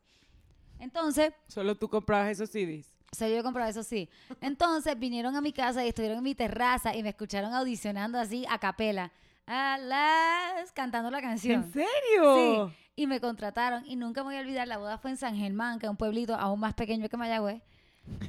[0.78, 2.87] Entonces, Solo tú comprabas esos CDs.
[3.12, 4.08] o sea, yo compraba eso sí.
[4.40, 8.46] Entonces vinieron a mi casa y estuvieron en mi terraza y me escucharon audicionando así
[8.48, 9.12] a capela,
[9.46, 11.62] a las cantando la canción.
[11.64, 12.68] ¿En serio?
[12.70, 15.37] Sí, y me contrataron y nunca me voy a olvidar, la boda fue en San
[15.37, 17.60] Germán, que es un pueblito aún más pequeño que Mayagüez,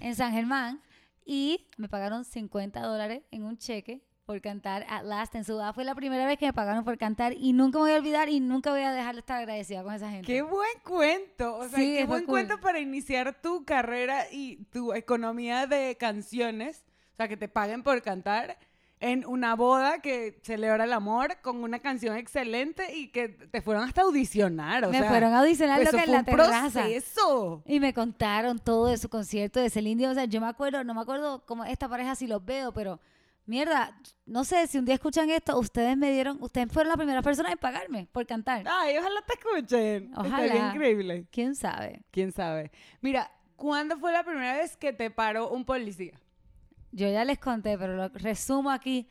[0.01, 0.81] en San Germán,
[1.25, 5.71] y me pagaron 50 dólares en un cheque por cantar At Last en su boda.
[5.73, 8.27] Fue la primera vez que me pagaron por cantar y nunca me voy a olvidar
[8.29, 10.25] y nunca voy a dejar de estar agradecida con esa gente.
[10.25, 11.57] Qué buen cuento.
[11.57, 12.33] O sea, Sí, qué buen cool.
[12.33, 16.83] cuento para iniciar tu carrera y tu economía de canciones.
[17.13, 18.57] O sea, que te paguen por cantar
[18.99, 23.83] en una boda que celebra el amor con una canción excelente y que te fueron
[23.83, 24.85] hasta audicionar.
[24.85, 26.81] O me sea, fueron a audicionar eso lo que en la terraza.
[26.81, 27.61] proceso.
[27.67, 30.11] Y me contaron todo de su concierto de Celine Dion.
[30.11, 32.99] O sea, yo me acuerdo, no me acuerdo cómo esta pareja si los veo, pero
[33.45, 37.21] mierda, no sé, si un día escuchan esto, ustedes me dieron, ustedes fueron la primera
[37.21, 38.65] persona en pagarme por cantar.
[38.67, 40.12] Ay, ojalá te escuchen.
[40.15, 40.45] Ojalá.
[40.45, 41.27] Estaría increíble.
[41.31, 42.03] ¿Quién sabe?
[42.12, 42.71] ¿Quién sabe?
[43.01, 46.19] Mira, ¿cuándo fue la primera vez que te paró un policía?
[46.91, 49.10] Yo ya les conté, pero lo resumo aquí.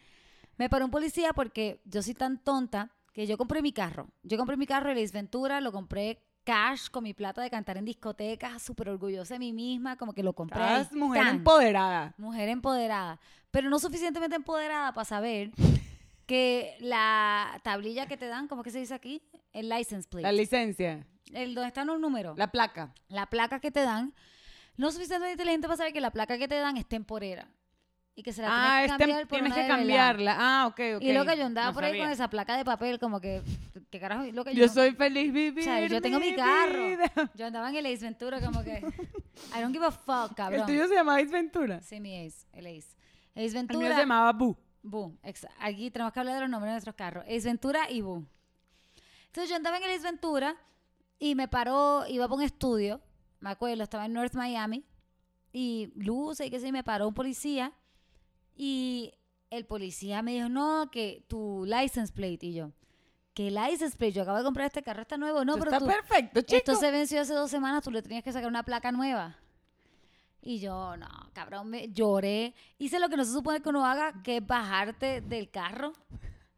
[0.56, 4.08] Me paró un policía porque yo soy tan tonta que yo compré mi carro.
[4.22, 7.76] Yo compré mi carro de Luis Ventura, lo compré cash con mi plata de cantar
[7.78, 10.60] en discotecas, súper orgullosa de mí misma, como que lo compré.
[10.62, 11.36] Estás mujer tan.
[11.36, 12.14] empoderada.
[12.18, 13.18] Mujer empoderada,
[13.50, 15.50] pero no suficientemente empoderada para saber
[16.26, 19.22] que la tablilla que te dan, ¿cómo que se dice aquí?
[19.52, 20.22] El license plate.
[20.22, 21.06] La licencia.
[21.32, 22.92] el donde están los números, La placa.
[23.08, 24.14] la placa que te dan,
[24.76, 27.48] no suficientemente inteligente para saber que la placa que te dan es temporera.
[28.16, 29.76] Y que se la Ah, tienes que cambiar por tienes una que de verdad.
[29.78, 30.36] cambiarla.
[30.38, 31.02] Ah, ok, ok.
[31.02, 33.42] Y lo que yo andaba No por ahí con esa placa de papel, como que,
[33.90, 34.24] ¿qué carajo?
[34.32, 35.58] Lo que Yo soy feliz vivir.
[35.60, 36.86] O sea, yo tengo mi carro.
[36.86, 37.10] vida.
[37.34, 38.78] Yo andaba en el Ace Ventura como que...
[39.56, 40.66] I don't give a fuck, El cabrón.
[40.66, 41.80] tuyo se llamaba Ace Ventura.
[41.80, 42.78] Sí, mi Ace, el Ace.
[42.78, 42.94] Ace
[43.34, 43.98] El mío se Ventura...
[43.98, 44.56] llamaba Boo.
[44.82, 45.18] Boo.
[45.58, 47.24] Aquí tenemos que hablar de los nombres de nuestros carros.
[47.26, 48.24] Ace Ventura y Boo.
[49.26, 50.54] Entonces yo andaba en el Ace Ventura
[51.18, 53.00] y me paró, iba para un estudio,
[53.40, 54.84] me acuerdo, estaba en North Miami
[55.52, 57.72] y luce y qué sé, yo, me paró un policía
[58.56, 59.12] y
[59.50, 62.72] el policía me dijo, no, que tu license plate y yo.
[63.34, 64.12] ¿Qué license plate?
[64.12, 65.44] Yo acabo de comprar este carro, está nuevo.
[65.44, 66.56] No, pero está tú, perfecto, chico.
[66.56, 69.36] esto se venció hace dos semanas, tú le tenías que sacar una placa nueva.
[70.40, 72.54] Y yo, no, cabrón, me lloré.
[72.78, 75.94] Hice lo que no se supone que uno haga, que es bajarte del carro.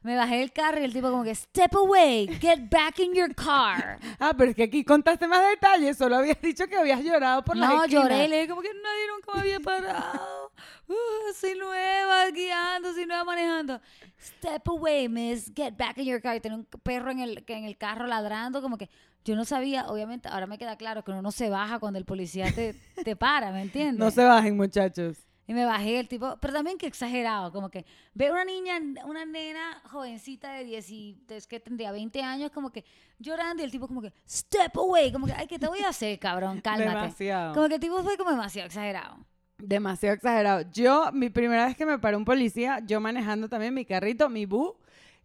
[0.02, 3.34] Me bajé del carro y el tipo como que, step away, get back in your
[3.34, 3.98] car.
[4.18, 5.96] Ah, pero es que aquí contaste más detalles.
[5.96, 8.72] Solo habías dicho que habías llorado por la No, lloré y le dije como que
[8.72, 10.52] nadie nunca me había parado.
[10.88, 13.80] Uh, soy nueva guiando, soy nueva manejando.
[14.20, 16.36] Step away, miss, get back in your car.
[16.36, 18.88] Y tenía un perro en el, en el carro ladrando, como que
[19.24, 22.04] yo no sabía, obviamente, ahora me queda claro que uno no se baja cuando el
[22.04, 23.98] policía te, te para, ¿me entiendes?
[23.98, 25.16] No se bajen, muchachos.
[25.48, 29.24] Y me bajé el tipo, pero también que exagerado, como que veo una niña, una
[29.24, 32.84] nena jovencita de 10 y es que tendría 20 años, como que
[33.18, 35.90] llorando y el tipo como que, step away, como que, ay, ¿qué te voy a
[35.90, 36.60] hacer, cabrón?
[36.64, 36.90] Cálmate.
[36.90, 37.54] Demasiado.
[37.54, 39.18] Como que el tipo fue como demasiado exagerado.
[39.58, 40.70] Demasiado exagerado.
[40.72, 44.46] Yo, mi primera vez que me paró un policía, yo manejando también mi carrito, mi
[44.46, 44.78] boo,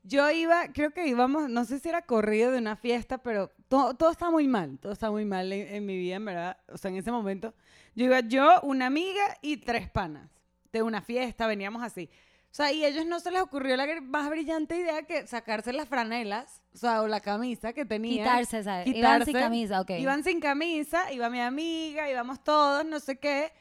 [0.04, 3.94] yo iba, creo que íbamos, no sé si era corrido de una fiesta, pero todo,
[3.96, 6.58] todo está muy mal, todo está muy mal en, en mi vida, en verdad.
[6.70, 7.54] O sea, en ese momento,
[7.96, 10.30] yo iba yo, una amiga y tres panas
[10.72, 12.10] de una fiesta, veníamos así.
[12.52, 15.72] O sea, y a ellos no se les ocurrió la más brillante idea que sacarse
[15.72, 18.26] las franelas, o sea, o la camisa que tenían.
[18.26, 18.88] Quitarse, ¿sabes?
[18.88, 19.32] Iban sin quitarse.
[19.32, 19.91] camisa, ok.
[19.91, 23.54] Iban sin camisa, iba mi amiga, íbamos todos, no sé qué,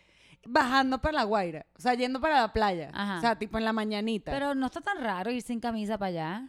[0.46, 3.18] bajando para la Guaira, o sea, yendo para la playa, Ajá.
[3.18, 4.30] o sea, tipo en la mañanita.
[4.32, 6.48] Pero no está tan raro ir sin camisa para allá.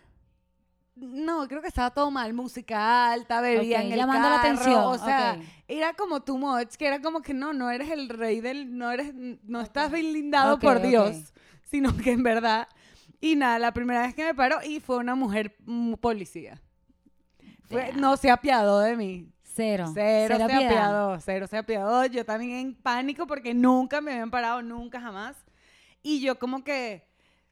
[0.96, 4.84] no, creo que estaba todo mal, música alta, bebía Ok, en el llamando la atención,
[4.84, 8.40] o sea, era como too much, que era como que no, no eres el rey
[8.42, 10.82] del, no eres, no estás blindado por.
[10.82, 12.68] Dios, sino que en verdad,
[13.20, 16.62] y nada, la primera vez que me paró y fue una mujer mm, policía.
[17.70, 19.30] Fue- no se apiadó de mí.
[19.54, 19.92] Cero.
[19.94, 20.66] Cero, se piedad.
[20.68, 22.06] apiadó, cero se apiadó.
[22.06, 25.36] Yo también en pánico porque nunca me habían parado, nunca jamás.
[26.02, 27.04] Y yo como que,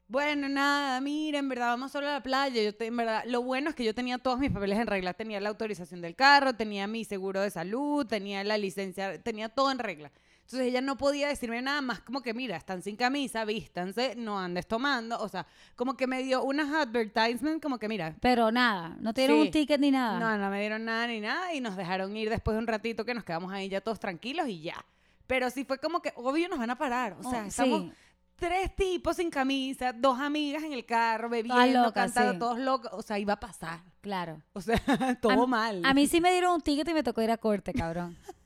[0.08, 2.62] bueno, nada, mira, en verdad vamos solo a la playa.
[2.62, 5.14] Yo te- en verdad, lo bueno es que yo tenía todos mis papeles en regla.
[5.14, 9.70] Tenía la autorización del carro, tenía mi seguro de salud, tenía la licencia, tenía todo
[9.70, 10.10] en regla.
[10.50, 14.36] Entonces ella no podía decirme nada más como que, mira, están sin camisa, vístanse, no
[14.36, 15.16] andes tomando.
[15.20, 19.20] O sea, como que me dio unas advertisements como que, mira, Pero nada, no te
[19.20, 19.46] dieron Sí.
[19.46, 20.18] un ticket ni nada.
[20.18, 23.04] no, no me dieron nada ni nada y nos dejaron ir después de un ratito
[23.04, 24.84] que nos quedamos ahí ya todos tranquilos y ya.
[25.28, 27.16] Pero sí fue como que, obvio, nos van a parar.
[27.20, 27.92] O sea, Oh, estamos sí.
[28.34, 32.38] tres tipos sin camisa, dos amigas en el carro, bebiendo, locas, cantando, sí.
[32.40, 32.90] todos locos.
[32.92, 33.78] O sea, iba a pasar.
[34.00, 34.42] Claro.
[34.52, 34.74] O sea,
[35.22, 35.82] todo a, mal.
[35.84, 38.18] A mí sí me dieron un ticket y me tocó ir a corte, cabrón.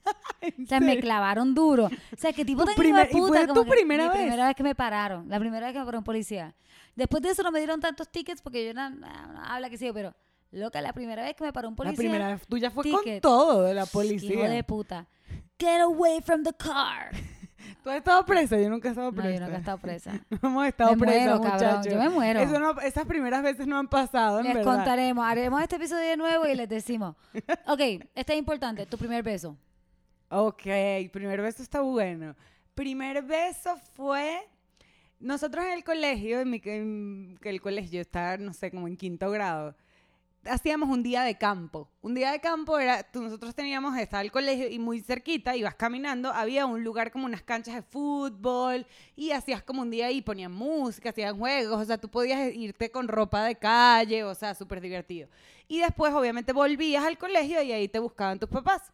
[0.57, 1.87] ¿En O sea, me clavaron duro.
[1.87, 4.16] O sea, que tipo tan primer- hijo de ¿y fue puta, tu que primera vez?
[4.18, 5.28] primera vez que me pararon.
[5.28, 6.54] La primera vez que me paró un policía.
[6.96, 9.76] Después de eso no me dieron tantos tickets porque yo no, no, no habla que
[9.78, 10.14] sí, pero
[10.52, 11.96] loca, la primera vez que me paró un La policía.
[11.98, 13.20] primera vez tuya fue con ticket.
[13.22, 14.48] todo de la Hijo policía.
[14.48, 15.07] de puta.
[15.59, 17.11] Get away from the car.
[17.83, 18.59] ¿Tú has estado presa?
[18.59, 19.35] Yo nunca he estado No, presa.
[19.35, 20.12] yo nunca he estado presa.
[20.42, 21.92] No hemos estado Me presas, muero, muchachos.
[21.92, 22.40] yo me muero.
[22.40, 24.76] Eso no- esas primeras veces no han pasado, en Les verdad.
[24.76, 27.16] contaremos, haremos este episodio de nuevo y les decimos.
[27.66, 27.80] Ok,
[28.14, 29.57] este es importante, tu primer beso.
[30.37, 30.62] Ok,
[31.12, 32.35] primer beso está bueno.
[32.75, 34.40] Primer beso fue.
[35.20, 39.31] Nosotros en el colegio, en mi, en- el colegio está, no sé, como en quinto
[39.31, 39.77] grado,
[40.44, 41.88] hacíamos un día de campo.
[42.03, 46.31] Un día de campo era, nosotros teníamos, estaba el colegio y muy cerquita, ibas caminando,
[46.33, 50.53] había un lugar como unas canchas de fútbol y hacías como un día ahí, ponían
[50.53, 54.81] música, hacían juegos, o sea, tú podías irte con ropa de calle, o sea, súper
[54.81, 55.29] divertido.
[55.68, 58.92] Y después, obviamente, volvías al colegio y ahí te buscaban tus papás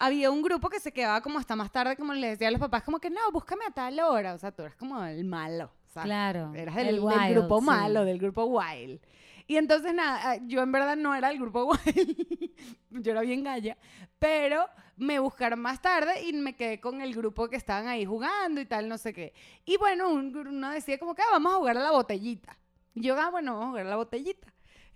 [0.00, 2.58] había un grupo que se quedaba como hasta más tarde, como les decía a los
[2.60, 4.34] papás, como que no, búscame a tal hora.
[4.34, 5.70] O sea, tú eras como el malo.
[5.86, 7.66] o sea, Claro, Eras el el, del wild, grupo sí.
[7.66, 9.00] malo, del grupo wild.
[9.46, 12.50] Y entonces, nada, ah, yo en verdad no era el grupo wild.
[12.90, 13.76] yo era bien galla.
[14.18, 18.60] Pero me buscaron más tarde y me quedé con el grupo que estaban ahí jugando
[18.60, 19.32] y tal, no sé qué.
[19.64, 22.56] Y bueno, un- uno decía como que ah, vamos a jugar a la botellita.
[22.94, 24.46] Y yo, ah, bueno, vamos a jugar a la botellita.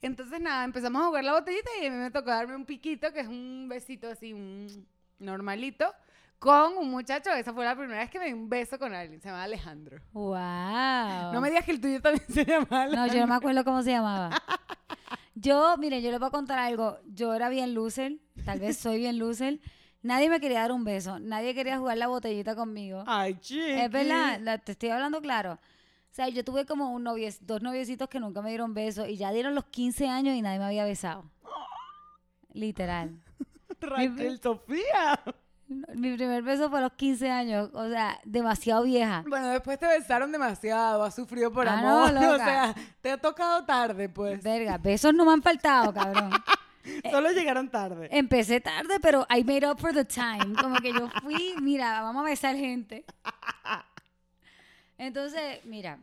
[0.02, 3.12] Entonces, nada, empezamos a jugar la botellita y a mí me tocó darme un piquito,
[3.12, 4.86] que es un besito así, un
[5.18, 5.92] normalito,
[6.38, 7.30] con un muchacho.
[7.30, 9.20] Esa fue la primera vez que me di un beso con alguien.
[9.20, 9.98] Se llama Alejandro.
[10.12, 11.32] Wow.
[11.32, 13.14] No me digas que el tuyo también se llama No, Alejandro.
[13.14, 14.30] yo no me acuerdo cómo se llamaba.
[15.36, 16.96] Yo, miren, yo les voy a contar algo.
[17.06, 18.18] Yo era bien loser.
[18.44, 19.58] tal vez soy bien loser.
[20.00, 23.02] Nadie me quería dar un beso, nadie quería jugar la botellita conmigo.
[23.06, 23.60] Ay, chiqui.
[23.72, 25.54] Es verdad, la- te estoy hablando claro.
[25.54, 29.16] O sea, yo tuve como un novie- dos noviecitos que nunca me dieron besos y
[29.16, 31.24] ya dieron los 15 años y nadie me había besado.
[32.52, 33.20] Literal.
[33.80, 35.20] Raquel Sofía.
[35.94, 39.24] Mi primer beso fue a los 15 años, o sea, demasiado vieja.
[39.26, 42.24] Bueno, después te besaron demasiado, has sufrido por Ah, no, amor.
[42.34, 44.42] o sea, te ha tocado tarde, pues.
[44.42, 46.30] Verga, besos no me han faltado, cabrón.
[47.10, 48.08] Solo llegaron tarde.
[48.12, 50.54] Empecé tarde, pero I made up for the time.
[50.60, 53.06] Como que yo fui, mira, vamos a besar gente.
[54.98, 55.98] Entonces, mira,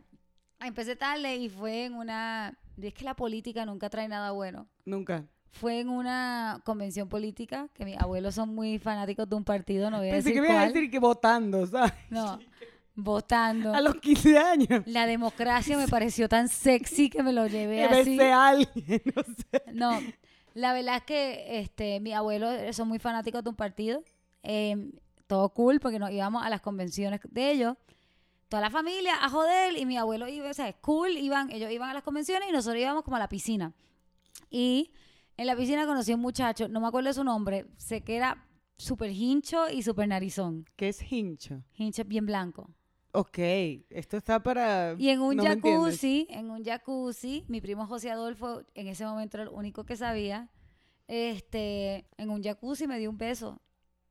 [0.59, 2.57] empecé tarde y fue en una...
[2.81, 4.67] Es que la política nunca trae nada bueno.
[4.85, 5.23] Nunca.
[5.51, 9.97] Fue en una convención política, que mis abuelos son muy fanáticos de un partido, no
[9.99, 10.73] voy a Pensé decir que me ibas a cuál.
[10.73, 11.93] decir que votando, ¿sabes?
[12.09, 12.39] No,
[12.95, 13.73] votando.
[13.73, 14.83] A los 15 años.
[14.85, 18.19] La democracia me pareció tan sexy que me lo llevé Que así.
[18.19, 19.63] a alguien, no sé.
[19.73, 19.99] No,
[20.53, 24.03] la verdad es que este, mis abuelos son muy fanáticos de un partido.
[24.43, 24.91] eh,
[25.27, 27.77] todo cool porque nos íbamos a las convenciones de ellos.
[28.49, 31.89] Toda la familia a joder y mi abuelo iba, o sea, cool, iban, ellos iban
[31.89, 33.71] a las convenciones y nosotros íbamos como a la piscina.
[34.49, 34.91] Y
[35.37, 38.15] en la piscina conocí a un muchacho, no me acuerdo de su nombre, sé que
[38.15, 40.65] era súper hincho y súper narizón.
[40.75, 41.63] ¿Qué es hincho?
[41.77, 42.69] Hincho bien blanco.
[43.13, 43.37] Ok,
[43.89, 44.95] esto está para...
[44.97, 49.37] Y en un no jacuzzi, en un jacuzzi, mi primo José Adolfo en ese momento
[49.37, 50.49] era el único que sabía,
[51.07, 53.61] este, en un jacuzzi me dio un beso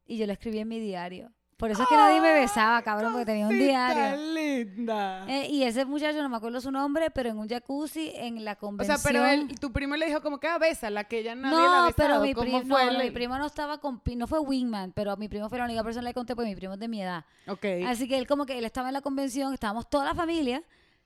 [0.04, 1.32] y yo lo escribí en mi diario.
[1.60, 4.16] Por eso es que nadie me besaba, cabrón, porque tenía un diario.
[4.34, 5.24] linda.
[5.28, 8.52] Eh, y ese muchacho, no me acuerdo su nombre, pero en un jacuzzi, en la
[8.54, 8.98] o convención.
[8.98, 11.62] sea, pero él, tu primo le dijo como que a bésala, que ella nadie la
[11.62, 12.22] no, ha pero besado.
[12.24, 14.92] mi, ¿Cómo primo, fue no, el- mi primo no estaba con, pi- no fue wingman,
[14.92, 16.88] pero mi primo fue la única persona que le conté porque mi primo es de
[16.88, 17.24] mi edad.
[17.46, 17.64] Ok.
[17.86, 20.62] Así que él como que él estaba en la convención, estábamos toda la familia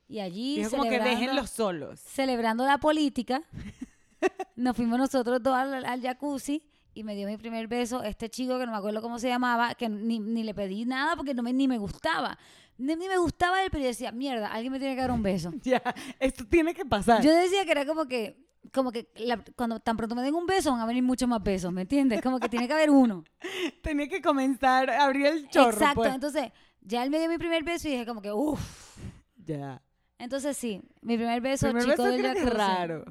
[0.08, 2.00] y allí Dijo como que celebrando- déjenlos solos.
[2.00, 3.42] celebrando la política.
[4.56, 6.62] Nos fuimos nosotros dos al, al jacuzzi
[6.94, 9.74] y me dio mi primer beso este chico que no me acuerdo cómo se llamaba,
[9.74, 12.38] que ni, ni le pedí nada porque no me, ni me gustaba.
[12.78, 15.22] Ni, ni me gustaba él, pero yo decía, mierda, alguien me tiene que dar un
[15.22, 15.52] beso.
[15.62, 15.82] Ya,
[16.18, 17.22] esto tiene que pasar.
[17.22, 18.36] Yo decía que era como que,
[18.72, 21.42] como que la- cuando tan pronto me den un beso van a venir muchos más
[21.42, 22.22] besos, ¿me entiendes?
[22.22, 23.24] Como que tiene que haber uno.
[23.82, 25.70] Tenía que comenzar a abrir el chorro.
[25.70, 26.14] Exacto, pues.
[26.14, 28.96] entonces ya él me dio mi primer beso y dije como que, uff.
[29.44, 29.82] Ya.
[30.18, 33.04] Entonces sí, mi primer beso, Primer chico beso creo que es raro.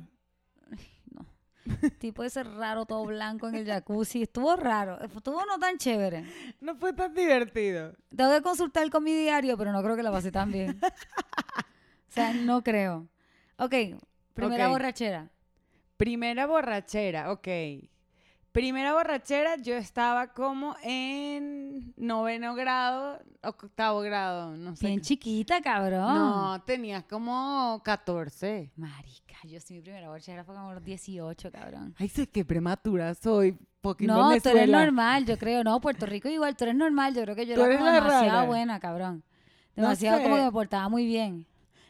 [2.00, 4.24] Tipo ese raro, todo blanco en el jacuzzi.
[4.24, 5.00] Estuvo raro.
[5.02, 6.26] Estuvo no tan chévere.
[6.62, 7.94] No fue tan divertido.
[8.16, 10.80] Tengo que consultar con mi diario, pero no creo que la pasé tan bien.
[12.10, 13.08] o sea, no creo.
[13.58, 13.76] Ok,
[14.34, 15.30] primera borrachera.
[15.98, 17.48] Primera borrachera, ok.
[18.54, 24.86] Primera borrachera, yo estaba como en noveno grado, octavo grado, no sé.
[24.86, 26.14] Bien chiquita, cabrón.
[26.14, 28.72] No, tenía como 14.
[28.76, 31.96] Marica, yo sí, mi primera borrachera fue como a los 18, cabrón.
[31.98, 33.58] Ay, sé qué prematura soy.
[33.82, 35.64] Fucking No, tú eres normal, yo creo.
[35.64, 37.16] No, Puerto Rico igual, tú eres normal.
[37.16, 38.46] Yo creo que yo era como demasiado rara.
[38.46, 39.24] buena, cabrón.
[39.76, 41.48] No Demasiado como que me portaba muy bien.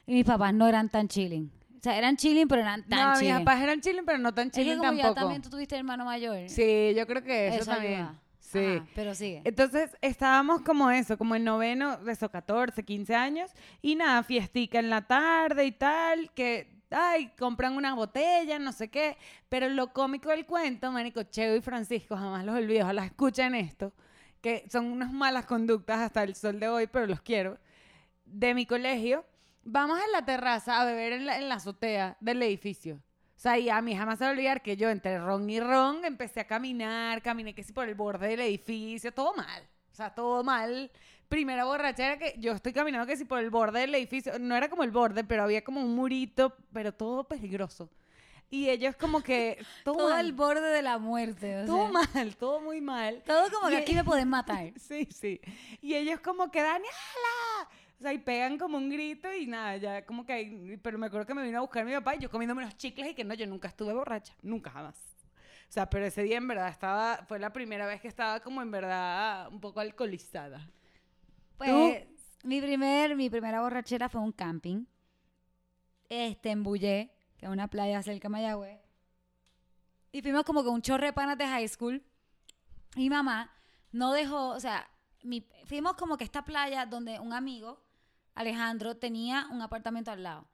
[0.08, 1.52] Y mis papás no eran tan chilling.
[1.84, 3.38] O sea, eran chilling, pero eran tan No, mis chilling.
[3.40, 5.20] papás eran chilling, pero no tan Es que chilling como ya tampoco.
[5.22, 6.48] también tú tuviste hermano mayor.
[6.48, 7.94] Sí, yo creo que eso, eso también.
[7.96, 8.20] ayuda.
[8.40, 8.60] Sí.
[8.78, 9.42] Ajá, pero sigue.
[9.44, 14.80] Entonces estábamos como eso, como en noveno, de esos 14, 15 años, y nada, fiestica
[14.80, 19.18] en la tarde y tal, que, ay, compran una botella, no sé qué,
[19.50, 23.92] pero lo cómico del cuento, Marico, Cheo y Francisco, jamás los olvido, ojalá escuchen esto,
[24.40, 27.58] que son unas malas conductas hasta el sol de hoy, pero los quiero,
[28.24, 29.26] de mi colegio,
[29.64, 32.96] vamos a la terraza a beber en la, en la azotea del edificio.
[33.36, 35.60] O sea, y a mí jamás se va a olvidar que yo entre ron y
[35.60, 39.64] ron empecé a caminar, caminé que sí por el borde del edificio, todo mal.
[39.92, 40.90] O sea, todo mal.
[41.28, 44.38] Primera borrachera que yo estoy caminando que sí por el borde del edificio.
[44.40, 47.90] No era como el borde, pero había como un murito, pero todo peligroso.
[48.50, 49.58] Y ellos como que...
[49.84, 51.64] Todo, Todo al borde de la muerte.
[51.64, 53.24] o todo sea, mal, todo muy mal.
[53.26, 54.72] todo como que Y- aquí me pueden matar.
[54.80, 55.42] Sí, sí.
[55.82, 57.70] Y ellos como que, Daniela.
[58.00, 60.80] O sea, y pegan como un grito y nada, ya como que...
[60.84, 63.12] Pero me acuerdo que me vino a buscar mi papá y yo comiéndome los chicles
[63.12, 64.36] y que no, yo nunca estuve borracha.
[64.42, 64.98] Nunca, jamás.
[65.70, 67.26] O sea, pero ese día en verdad estaba...
[67.28, 70.70] Fue la primera vez que estaba como en verdad un poco alcoholizada.
[71.58, 72.06] Pues
[72.44, 74.86] mi primer, mi primera borrachera fue un camping.
[76.10, 78.80] Este, en Bullé, que es una playa cerca de Mayagüez.
[80.12, 82.04] Y fuimos como que un chorre de panas de high school.
[82.96, 83.52] Y mamá
[83.92, 84.88] no dejó, o sea,
[85.24, 87.83] mi- fuimos como que esta playa donde un amigo,
[88.36, 90.48] Alejandro, tenía un apartamento al lado.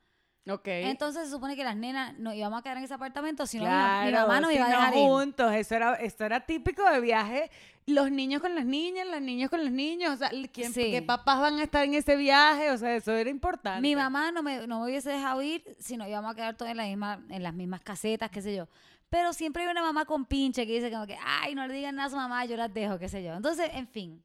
[0.49, 0.67] Ok.
[0.67, 3.69] Entonces se supone que las nenas no íbamos a quedar en ese apartamento, sino mi,
[3.69, 4.99] claro, mi mamá nos iba a dejar ir.
[5.03, 5.53] juntos.
[5.53, 7.51] Eso era, esto era típico de viaje.
[7.85, 10.13] Los niños con las niñas, las niñas con los niños.
[10.13, 10.91] O sea, ¿quién, Sí.
[10.91, 12.71] ¿qué papás van a estar en ese viaje?
[12.71, 13.81] O sea, eso era importante.
[13.81, 16.71] Mi mamá no me, no me hubiese dejado ir si no íbamos a quedar todos
[16.71, 18.67] en, la misma, en las mismas casetas, qué sé yo.
[19.09, 21.95] Pero siempre hay una mamá con pinche que dice como que, ay, no le digan
[21.95, 23.33] nada a su mamá, yo las dejo, qué sé yo.
[23.33, 24.23] Entonces, en fin,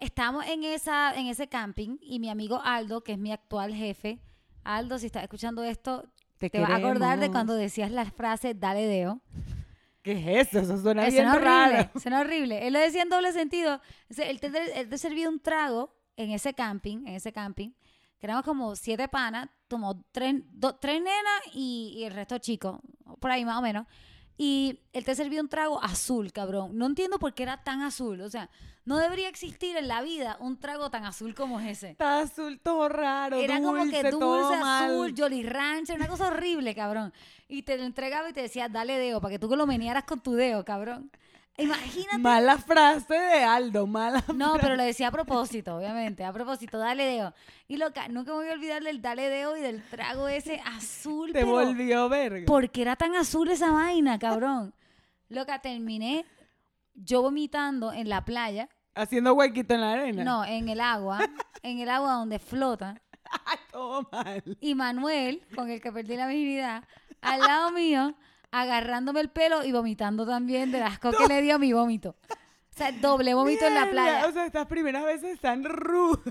[0.00, 4.18] estamos en, esa, en ese camping y mi amigo Aldo, que es mi actual jefe,
[4.64, 6.04] Aldo, si estás escuchando esto,
[6.38, 9.20] te, vas a acordar de cuando decías la frase, dale deo.
[10.02, 10.60] ¿Qué es eso?
[10.60, 12.00] Eso suena bien Suena horrible, raro.
[12.00, 12.66] suena horrible.
[12.66, 13.80] Él lo decía en doble sentido.
[14.16, 17.70] Él te, él te servía un trago en ese camping, en ese camping,
[18.18, 22.80] que éramos como siete panas, tomó tres, do- tres nenas y, y el resto chicos,
[23.20, 23.86] por ahí más o menos.
[24.42, 26.70] Y él te servía un trago azul, cabrón.
[26.78, 28.22] No entiendo por qué era tan azul.
[28.22, 28.48] O sea,
[28.86, 31.90] no debería existir en la vida un trago tan azul como ese.
[31.90, 34.92] Está azul todo raro, Era dulce, como que dulce, mal.
[34.92, 37.12] azul, Jolly Rancher, una cosa horrible, cabrón.
[37.48, 40.20] Y te lo entregaba y te decía, dale dedo, para que tú lo menearas con
[40.20, 41.10] tu dedo, cabrón.
[41.56, 42.18] Imagínate.
[42.18, 46.24] Mala frase de Aldo, mala No, pero lo decía a propósito, obviamente.
[46.24, 47.34] A propósito, dale dedo.
[47.68, 51.32] Y loca, nunca me voy a olvidar del dale dedo y del trago ese azul.
[51.32, 52.46] Te pero volvió verga.
[52.46, 54.72] ¿Por qué era tan azul esa vaina, cabrón?
[55.28, 56.24] Loca, terminé
[56.94, 58.68] yo vomitando en la playa.
[58.94, 60.24] Haciendo huequito en la arena.
[60.24, 61.20] No, en el agua.
[61.62, 63.02] En el agua donde flota.
[63.72, 64.42] Todo mal.
[64.60, 66.84] Y Manuel, con el que perdí la virginidad,
[67.20, 68.14] al lado mío,
[68.52, 72.16] agarrándome el pelo y vomitando también del asco que le dio mi vómito.
[72.72, 74.26] O sea, doble vómito en la playa.
[74.26, 76.22] O sea, estas primeras veces están rudas.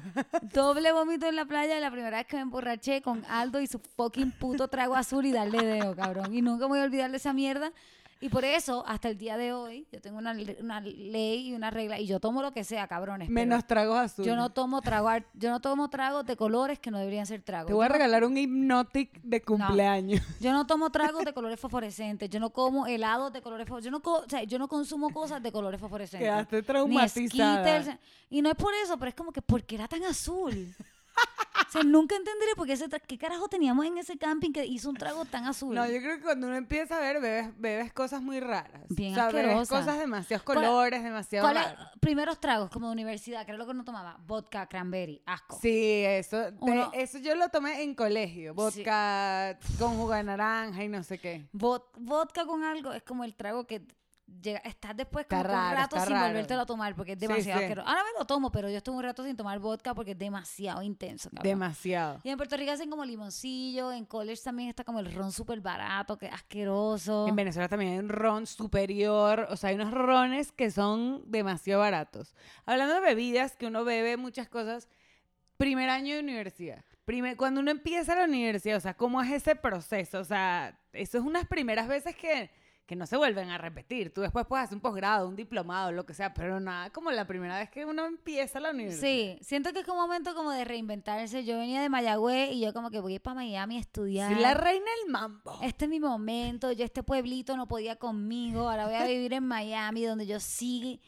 [0.42, 3.80] Doble vómito en la playa la primera vez que me emborraché con Aldo y su
[3.80, 6.34] fucking puto trago azul y darle dedo, cabrón.
[6.34, 7.72] Y nunca voy a olvidar de esa mierda.
[8.22, 11.70] Y por eso, hasta el día de hoy, yo tengo una, una ley y una
[11.72, 12.00] regla.
[12.00, 13.30] Y yo tomo lo que sea, cabrones.
[13.30, 14.28] Menos tragos azules.
[14.28, 17.68] Yo no tomo trago, yo no tomo tragos de colores que no deberían ser tragos.
[17.68, 20.22] Te voy a regalar un hipnotic de cumpleaños.
[20.42, 22.30] Yo no tomo tragos de colores fosforescentes.
[22.30, 23.86] Yo no como helados de colores fosforescentes.
[23.86, 26.28] Yo no, co- o sea, yo no consumo cosas de colores fosforescentes.
[26.28, 27.80] Quedaste Ni traumatizada.
[27.82, 27.98] Skittles.
[28.30, 30.76] Y no es por eso, pero es como que, ¿por qué era tan azul?
[31.68, 34.66] O sea, nunca entenderé por qué, ese tra- qué carajo teníamos en ese camping que
[34.66, 35.76] hizo un trago tan azul.
[35.76, 38.82] No, yo creo que cuando uno empieza a ver, bebes, bebes cosas muy raras.
[38.90, 41.88] Bien o sea, bebes cosas demasiados ¿Cuál- colores, demasiado ¿Cuáles raros.
[42.00, 43.46] primeros tragos como de universidad?
[43.46, 44.18] Que era lo que uno tomaba.
[44.26, 45.60] Vodka, cranberry, asco.
[45.62, 48.56] Sí, eso, te- eso yo lo tomé en colegio.
[48.56, 51.46] Vodka con jugo de naranja y no sé qué.
[51.54, 53.84] Vod- vodka con algo es como el trago que
[54.42, 56.28] llega, estás después como que un raro, rato sin raro.
[56.28, 57.64] volvértelo a tomar porque es Sí, demasiado sí.
[57.66, 57.88] asqueroso.
[57.88, 60.82] Ahora me lo tomo, pero yo estuve un rato sin tomar vodka porque es demasiado
[60.82, 61.30] intenso.
[61.30, 61.44] cabrón.
[61.44, 62.20] Demasiado.
[62.24, 65.62] Y en Puerto Rico hacen como limoncillo, en college también está como el ron súper
[65.62, 67.28] barato, que asqueroso.
[67.28, 71.82] En Venezuela también hay un ron superior, o sea, hay unos rones que son demasiado
[71.82, 72.34] baratos.
[72.66, 74.88] Hablando de bebidas, que uno bebe muchas cosas,
[75.58, 76.84] primer año de universidad.
[77.06, 80.20] Primer, cuando uno empieza la universidad, o sea, ¿cómo es ese proceso?
[80.20, 82.52] O sea, eso es unas primeras veces que,
[82.90, 84.12] que no se vuelven a repetir.
[84.12, 87.28] Tú después puedes hacer un posgrado, un diplomado, lo que sea, pero nada como la
[87.28, 89.02] primera vez que uno empieza la universidad.
[89.08, 91.46] Sí, siento que es como un momento como de reinventarse.
[91.46, 94.34] Yo venía de Mayagüez y yo como que voy para Miami a estudiar.
[94.34, 95.60] Sí, la reina del mambo.
[95.62, 99.46] Este es mi momento, yo este pueblito no podía conmigo, ahora voy a vivir en
[99.46, 101.00] Miami donde yo sí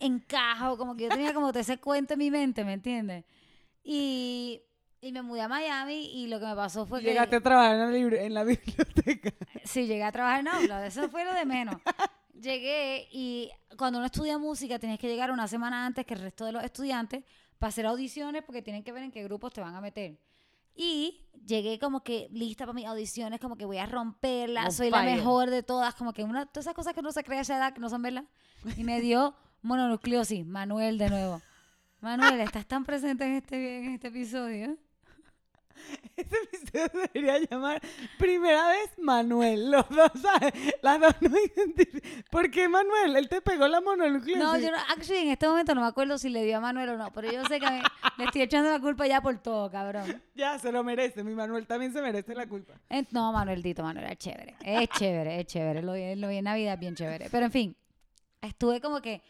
[0.00, 3.24] encajo, como que yo tenía como ese cuento en mi mente, ¿me entiendes?
[3.82, 4.60] Y,
[5.02, 7.08] y me mudé a Miami y lo que me pasó fue que...
[7.08, 9.32] Llegaste a trabajar en la, libr- en la biblioteca.
[9.64, 11.76] Sí, llegué a trabajar, no, lo- eso fue lo de menos.
[12.40, 16.44] Llegué y cuando uno estudia música tienes que llegar una semana antes que el resto
[16.44, 17.22] de los estudiantes
[17.58, 20.18] para hacer audiciones porque tienen que ver en qué grupos te van a meter.
[20.74, 25.02] Y llegué como que lista para mis audiciones, como que voy a romperla, soy la
[25.16, 27.56] mejor de todas, como que una, todas esas cosas que uno se cree a esa
[27.58, 28.24] edad que no son verdad.
[28.76, 31.42] Y me dio mononucleosis, Manuel de nuevo.
[32.00, 34.76] Manuel, estás tan presente en este, en este episodio.
[36.16, 37.80] Este episodio se debería llamar
[38.18, 39.70] Primera vez Manuel.
[39.70, 40.52] Los dos, ¿sabes?
[40.82, 42.24] Las dos no identifican.
[42.30, 43.16] ¿Por qué Manuel?
[43.16, 44.36] Él te pegó la mononucleosis.
[44.42, 46.90] No, yo no, actually en este momento no me acuerdo si le dio a Manuel
[46.90, 47.82] o no, pero yo sé que me-
[48.18, 50.22] le estoy echando la culpa ya por todo, cabrón.
[50.34, 51.24] Ya, se lo merece.
[51.24, 52.74] Mi Manuel también se merece la culpa.
[52.88, 54.54] En- no, Manuelito, Manuel, es chévere.
[54.64, 55.82] Es chévere, es chévere.
[55.82, 57.28] Lo vi, lo vi en Navidad, bien chévere.
[57.30, 57.76] Pero en fin,
[58.42, 59.22] estuve como que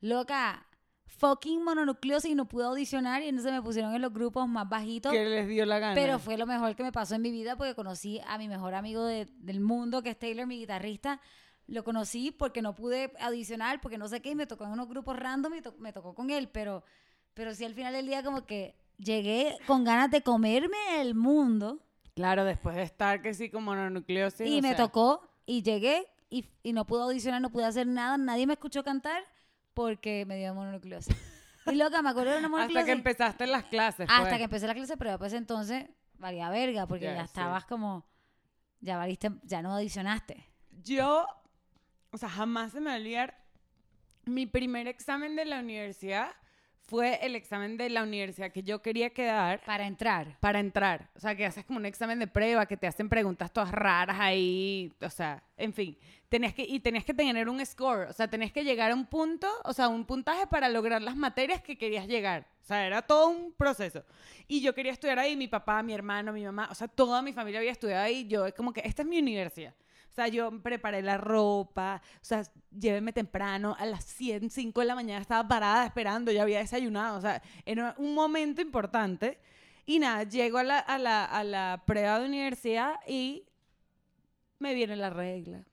[0.00, 0.66] loca,
[1.06, 5.12] fucking mononucleosis y no pude audicionar y entonces me pusieron en los grupos más bajitos.
[5.12, 5.94] Que les dio la gana.
[5.94, 8.74] Pero fue lo mejor que me pasó en mi vida porque conocí a mi mejor
[8.74, 11.20] amigo de- del mundo, que es Taylor, mi guitarrista.
[11.68, 14.88] Lo conocí porque no pude audicionar, porque no sé qué, y me tocó en unos
[14.88, 16.48] grupos random y to- me tocó con él.
[16.48, 16.84] Pero,
[17.34, 21.80] pero sí, al final del día, como que llegué con ganas de comerme el mundo
[22.14, 24.46] Claro, después de estar que sí con mononucleosis.
[24.48, 28.16] y me sea, tocó y llegué y, y no pude audicionar, no pude hacer nada.
[28.16, 29.22] Nadie me escuchó cantar
[29.76, 31.14] porque me dio mononucleosis.
[31.66, 32.86] Y loca, me acuerdo de una Hasta mononucleosis.
[32.86, 34.08] que empezaste las clases.
[34.08, 34.36] Hasta pues.
[34.38, 37.24] que empecé la clase, pero después entonces valía verga, porque Ya, sí.
[37.26, 38.06] estabas como,
[38.80, 40.48] ya valiste, ya no audicionaste.
[40.82, 41.26] Yo,
[42.10, 43.38] o sea, jamás se me va a olvidar.
[44.24, 46.30] Mi primer examen de la universidad
[46.86, 50.38] fue el examen de la universidad que yo quería quedar Para entrar.
[50.40, 51.10] para entrar.
[51.16, 54.16] O sea, que haces como un examen de prueba, que te hacen preguntas todas raras
[54.20, 54.92] ahí.
[55.00, 55.98] O sea, en fin.
[56.28, 58.08] Tenías que, y tenías que tener un score.
[58.08, 61.16] O sea, tenías que llegar a un punto, o sea, un puntaje para lograr las
[61.16, 62.46] materias que querías llegar.
[62.62, 64.04] O sea, era todo un proceso.
[64.48, 67.32] Y yo quería estudiar ahí, mi papá, mi hermano, mi mamá, o sea, toda mi
[67.32, 68.26] familia había estudiado ahí.
[68.26, 69.74] Yo, es como que esta es mi universidad.
[70.16, 74.94] Sea, yo preparé la ropa, o sea, lléveme temprano, a las 100, 5 de la
[74.94, 79.38] mañana estaba parada esperando, ya había desayunado, o sea, era un momento importante.
[79.84, 83.44] Y nada, llego a la, a la, a la prueba de universidad y
[84.58, 85.66] me viene la regla.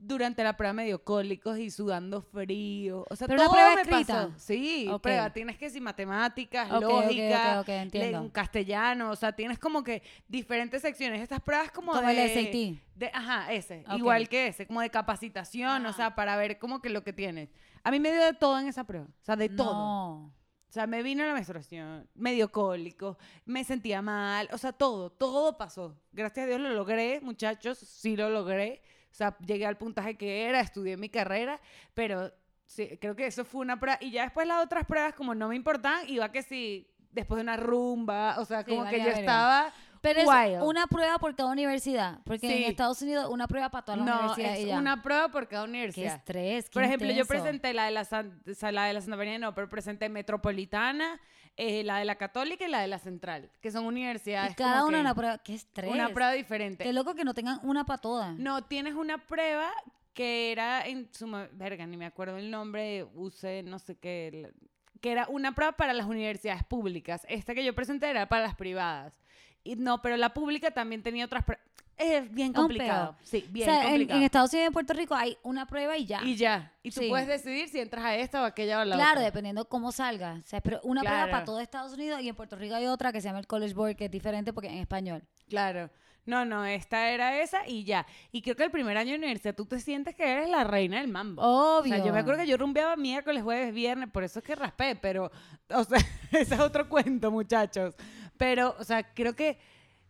[0.00, 3.04] Durante la prueba me dio cólicos y sudando frío.
[3.10, 4.14] O sea, ¿Pero una todo prueba me escrita?
[4.28, 4.32] pasó.
[4.38, 5.02] Sí, Ok.
[5.02, 5.32] prueba.
[5.32, 8.22] Tienes que si matemáticas, lógica, ok, ok, entiendo.
[8.22, 9.10] le- castellano.
[9.10, 11.20] O sea, tienes como que diferentes secciones.
[11.20, 12.24] Estas pruebas como, Como de...
[12.24, 12.80] el SAT.
[12.94, 13.84] de- ajá, ese.
[13.96, 15.92] Igual que ese, como de capacitación, o Ah.
[15.92, 17.50] sea, para ver como que lo que tienes.
[17.82, 19.06] A mí me dio de todo en esa prueba.
[19.06, 19.72] O sea, de todo.
[19.74, 20.32] O
[20.70, 25.56] sea, me vino la menstruación, me dio cólico, me sentía mal, o sea, todo, todo
[25.56, 25.98] pasó.
[26.12, 28.82] Gracias a Dios lo logré, muchachos, sí lo logré.
[29.10, 31.60] O sea, llegué al puntaje que era, estudié mi carrera,
[31.94, 32.32] pero
[32.66, 33.98] sí, creo que eso fue una prueba.
[34.00, 37.42] Y ya después las otras pruebas, como no me importaban, iba que sí, después de
[37.42, 39.72] una rumba, o sea, Sí, como que yo estaba...
[40.00, 40.62] Pero es wild.
[40.62, 42.20] una prueba por cada universidad.
[42.24, 42.62] Porque Sí.
[42.62, 44.60] en Estados Unidos, una prueba para todas las No, universidades.
[44.68, 46.14] es una prueba por cada Qué universidad.
[46.14, 46.66] estrés.
[46.66, 47.28] qué Por ejemplo, yo intenso.
[47.28, 48.40] presenté la de la, San-
[48.70, 51.20] la de la Santa María, no, pero presenté Metropolitana,
[51.58, 54.84] eh, la de la Católica y la de la Central, que son universidades Y cada
[54.86, 55.38] una una prueba.
[55.38, 55.90] Qué estrés.
[55.90, 56.84] una prueba diferente.
[56.84, 58.34] Qué loco que no tengan una para todas.
[58.38, 59.70] No, tienes una prueba
[60.14, 61.26] que era en su...
[61.26, 64.52] mo- Verga, ni me acuerdo el nombre, use no sé qué...
[65.00, 67.24] Que era una prueba para las universidades públicas.
[67.28, 69.20] Esta que yo presenté era para las privadas.
[69.62, 71.64] Y no, pero la pública también tenía otras pruebas.
[71.98, 73.16] Es bien complicado.
[73.22, 74.18] Sí, bien o sea, en, complicado.
[74.18, 76.22] en Estados Unidos y en Puerto Rico hay una prueba y ya.
[76.22, 76.72] Y ya.
[76.82, 77.08] Y tú Sí.
[77.08, 79.24] puedes decidir si entras a esta o a aquella o a la claro, otra.
[79.24, 80.34] dependiendo cómo salga.
[80.44, 81.32] O sea, pero una prueba Claro.
[81.32, 83.74] para todo Estados Unidos y en Puerto Rico hay otra que se llama el College
[83.74, 85.24] Board, que es diferente porque en español.
[85.48, 85.90] Claro.
[86.24, 88.06] No, no, esta era esa y ya.
[88.32, 90.98] Y creo que el primer año de universidad tú te sientes que eres la reina
[91.00, 91.40] del mambo.
[91.42, 91.94] Obvio.
[91.94, 94.54] O sea, yo me acuerdo que yo rumbeaba miércoles, jueves, viernes, por eso es que
[94.54, 95.30] raspé, pero,
[95.70, 95.98] o sea,
[96.30, 97.94] ese es otro cuento, muchachos.
[98.36, 99.58] Pero, o sea, creo que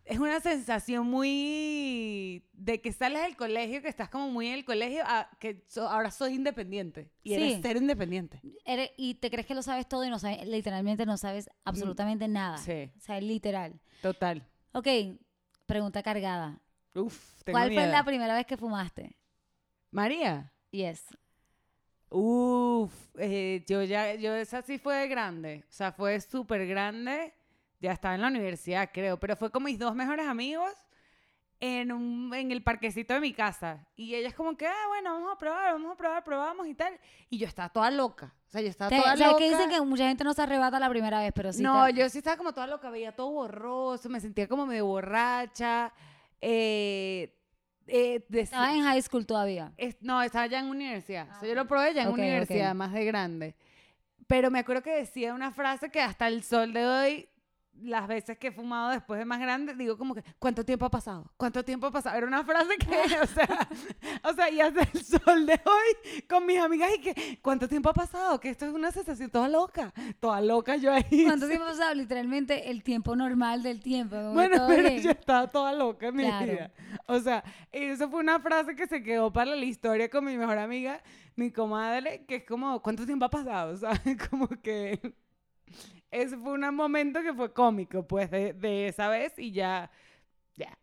[0.08, 4.64] es una sensación muy de que sales del colegio, que estás como muy en el
[4.64, 7.10] colegio, a que so- ahora soy independiente.
[7.22, 8.40] Y eres ser independiente.
[8.64, 12.26] Eres- y te crees que lo sabes todo y no sabes, literalmente no sabes absolutamente
[12.28, 12.56] nada.
[12.58, 13.78] Mm, Sí, O sea, literal.
[14.02, 14.46] total.
[14.72, 14.88] Ok,
[15.66, 16.60] pregunta cargada.
[16.94, 19.16] Uf, tengo ¿Cuál fue la primera vez que fumaste?
[19.90, 20.52] María.
[20.70, 21.04] Yes.
[22.10, 27.34] Uf, eh, yo ya, yo esa sí fue de grande, o sea, fue súper grande,
[27.80, 30.72] ya estaba en la universidad, creo, pero fue con mis dos mejores amigos
[31.60, 35.32] en, un, en el parquecito de mi casa, y ellas como que, ah, bueno, vamos
[35.34, 36.98] a probar, vamos a probar, probamos y tal,
[37.28, 39.38] y yo estaba toda loca, o sea, yo estaba toda o sea, loca.
[39.38, 41.62] que dicen que mucha gente no se arrebata la primera vez, pero sí.
[41.62, 44.86] no, te- yo sí estaba como toda loca, veía todo borroso, me sentía como medio
[44.86, 45.92] borracha,
[46.40, 47.34] eh,
[47.88, 49.72] eh, decía- Estaba en high school todavía.
[49.76, 51.26] es- no, estaba ya en universidad.
[51.28, 51.68] O Ah, sea, yo lo ok.
[51.68, 52.18] probé ya en Ok, ok.
[52.20, 53.56] universidad, más de grande.
[54.26, 57.28] Pero me acuerdo que decía una frase que hasta el sol de hoy,
[57.82, 60.90] las veces que he fumado después de más grande, digo como que, ¿cuánto tiempo ha
[60.90, 61.30] pasado?
[61.36, 62.16] ¿Cuánto tiempo ha pasado?
[62.16, 62.86] Era una frase que,
[63.22, 63.68] o sea,
[64.24, 67.88] o sea, y hasta el sol de hoy, con mis amigas, y que, ¿cuánto tiempo
[67.90, 68.38] ha pasado?
[68.40, 71.24] Que esto es una sensación toda loca, toda loca yo ahí.
[71.24, 71.94] ¿Cuánto tiempo ha pasado?
[71.94, 74.16] Literalmente el tiempo normal del tiempo.
[74.32, 75.02] Bueno, pero bien.
[75.02, 76.46] yo estaba toda loca en mi Claro.
[76.46, 76.70] vida.
[77.06, 80.58] O sea, eso fue una frase que se quedó para la historia con mi mejor
[80.58, 81.02] amiga,
[81.36, 83.76] mi comadre, que es como, ¿cuánto tiempo ha pasado?
[83.78, 84.16] ¿Sabes?
[84.28, 85.14] Como que
[86.10, 89.90] ese fue un momento que fue cómico, pues, de, de esa vez y ya,
[90.56, 90.76] ya.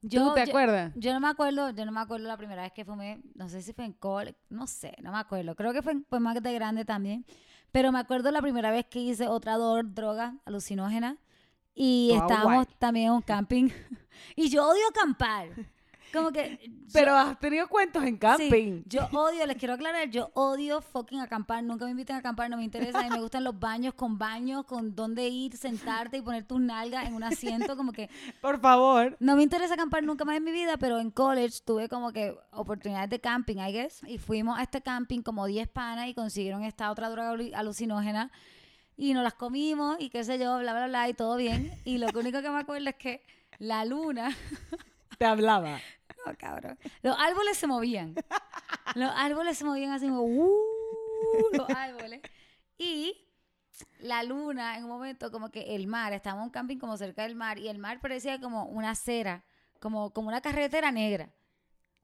[0.00, 0.92] ¿Tú te yo- acuerdas?
[0.96, 3.62] Yo no me acuerdo, yo no me acuerdo la primera vez que fumé, no sé
[3.62, 5.54] si fue en cole, no sé, no me acuerdo.
[5.54, 7.24] Creo que fue, fue más de grande también.
[7.70, 11.16] Pero me acuerdo la primera vez que hice otra droga alucinógena
[11.74, 12.66] y estábamos guay.
[12.78, 13.68] también en un camping.
[14.36, 15.48] y yo odio acampar.
[16.12, 18.82] Como que yo- Pero has tenido cuentos en Sí, camping.
[18.86, 21.64] yo odio, les quiero aclarar, yo odio fucking acampar.
[21.64, 23.00] Nunca me inviten a acampar, no me interesa.
[23.00, 26.60] A mí me gustan los baños con baños, con dónde ir, sentarte y poner tus
[26.60, 27.76] nalgas en un asiento.
[27.76, 28.10] Como que
[28.40, 29.16] Por favor.
[29.20, 32.36] no me interesa acampar nunca más en mi vida, pero en college tuve como que
[32.52, 34.02] oportunidades de camping, I guess.
[34.06, 38.30] Y fuimos a este camping como 10 panas y consiguieron esta otra droga alu- alucinógena.
[38.96, 41.72] Y nos las comimos y qué sé yo, bla, bla, bla, y todo bien.
[41.86, 43.22] Y lo único que me acuerdo es que
[43.58, 44.36] la luna
[45.18, 45.78] Te hablaba.
[46.26, 46.78] No, cabrón.
[47.02, 48.14] Los árboles se movían.
[48.94, 50.56] Los árboles se movían así como, "Uh",
[51.52, 52.20] los árboles.
[52.78, 53.16] Y
[54.00, 57.22] la luna, en un momento, como que el mar, estábamos en un camping como cerca
[57.22, 59.44] del mar, y el mar parecía como una acera,
[59.80, 61.32] como, como una carretera negra.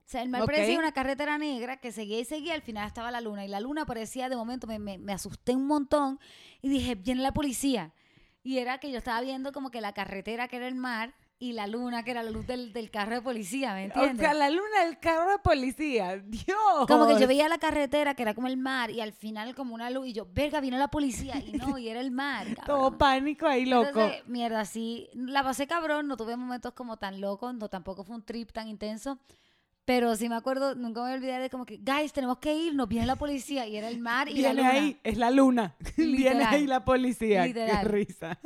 [0.05, 3.11] O sea, el mar parecía una carretera negra que seguía y seguía, al final estaba
[3.11, 6.19] la luna, y la luna parecía, de momento, me, me- me asusté un montón,
[6.61, 7.93] y dije, viene la policía.
[8.41, 11.53] Y era que yo estaba viendo como que la carretera que era el mar, y
[11.53, 14.19] la luna que era la luz del, del carro de policía, ¿me O entiendes?
[14.19, 16.17] sea, la luna del carro de policía.
[16.17, 16.85] Dios.
[16.87, 19.73] Como que yo veía la carretera que era como el mar y al final como
[19.73, 22.45] una luz y yo, verga, vino la policía y no, y era el mar.
[22.65, 23.87] Todo pánico ahí, loco.
[23.87, 28.17] Entonces, mierda, sí, la pasé cabrón, no tuve momentos como tan locos, no tampoco fue
[28.17, 29.17] un trip tan intenso,
[29.85, 32.53] pero sí me acuerdo, nunca me voy a olvidar de como que, guys, tenemos que
[32.53, 34.69] irnos, viene la policía y era el mar y la Viene luna.
[34.71, 35.75] ahí, es la luna.
[35.97, 37.45] Viene ahí la policía.
[37.45, 37.79] Literal.
[37.81, 38.39] Qué risa.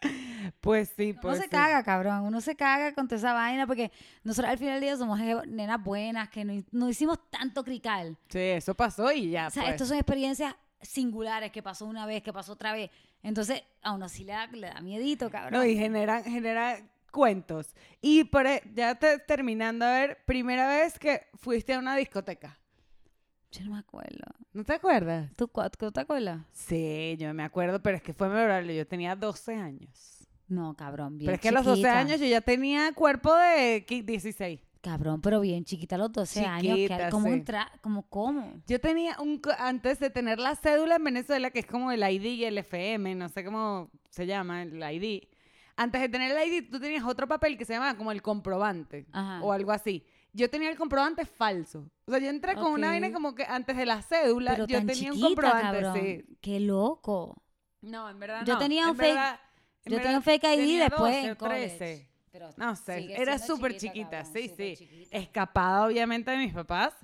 [0.60, 1.50] Pues sí, Uno pues se sí.
[1.50, 2.22] caga, cabrón.
[2.22, 3.90] Uno se caga con toda esa vaina porque
[4.24, 8.16] nosotros al final del día somos nenas buenas que no, no hicimos tanto crical.
[8.28, 9.48] Sí, eso pasó y ya.
[9.48, 9.74] O sea, pues.
[9.74, 12.90] estas son experiencias singulares que pasó una vez, que pasó otra vez.
[13.22, 15.52] Entonces, a uno sí le da, le da miedito, cabrón.
[15.60, 16.78] No, y genera, genera
[17.10, 17.74] cuentos.
[18.00, 22.58] Y por, e- ya te- terminando, a ver, primera vez que fuiste a una discoteca.
[23.50, 24.24] Yo no me acuerdo.
[24.52, 25.30] ¿No te acuerdas?
[25.36, 26.40] ¿Tú, tú te acuerdas?
[26.52, 28.76] Sí, yo me acuerdo, pero es que fue memorable.
[28.76, 30.26] Yo tenía 12 años.
[30.48, 31.98] No, cabrón, bien pero es que a los 12 chiquita.
[31.98, 34.60] años yo ya tenía cuerpo de qui- 16.
[34.80, 36.76] Cabrón, pero bien chiquita a los 12 años.
[36.76, 37.32] que- ¿Cómo sí.
[37.32, 37.70] entra?
[37.82, 38.54] ¿Cómo, cómo?
[38.66, 42.24] Yo tenía un, antes de tener la cédula en Venezuela, que es como el ID
[42.24, 45.24] y el FM, no sé cómo se llama, el ID.
[45.76, 49.06] Antes de tener el ID, tú tenías otro papel que se llamaba como el comprobante
[49.12, 49.42] Ajá.
[49.42, 50.04] o algo así.
[50.38, 51.90] Yo tenía el comprobante falso.
[52.06, 54.78] O sea, yo entré con una vaina como que antes de la cédula, Pero yo
[54.78, 55.94] tan tenía un comprobante, cabrón.
[56.00, 56.24] sí.
[56.40, 57.42] Qué loco.
[57.82, 58.58] No, en verdad Yo no.
[58.58, 59.40] tenía en un fake- verdad-
[59.84, 61.76] Yo verdad tenía un fake ID tenía después 12 en o college.
[61.76, 62.08] 13.
[62.30, 64.74] Pero No sé, era súper chiquita, cabrón, sí, sí.
[64.76, 65.16] chiquita.
[65.16, 66.94] Escapada, obviamente, de mis papás.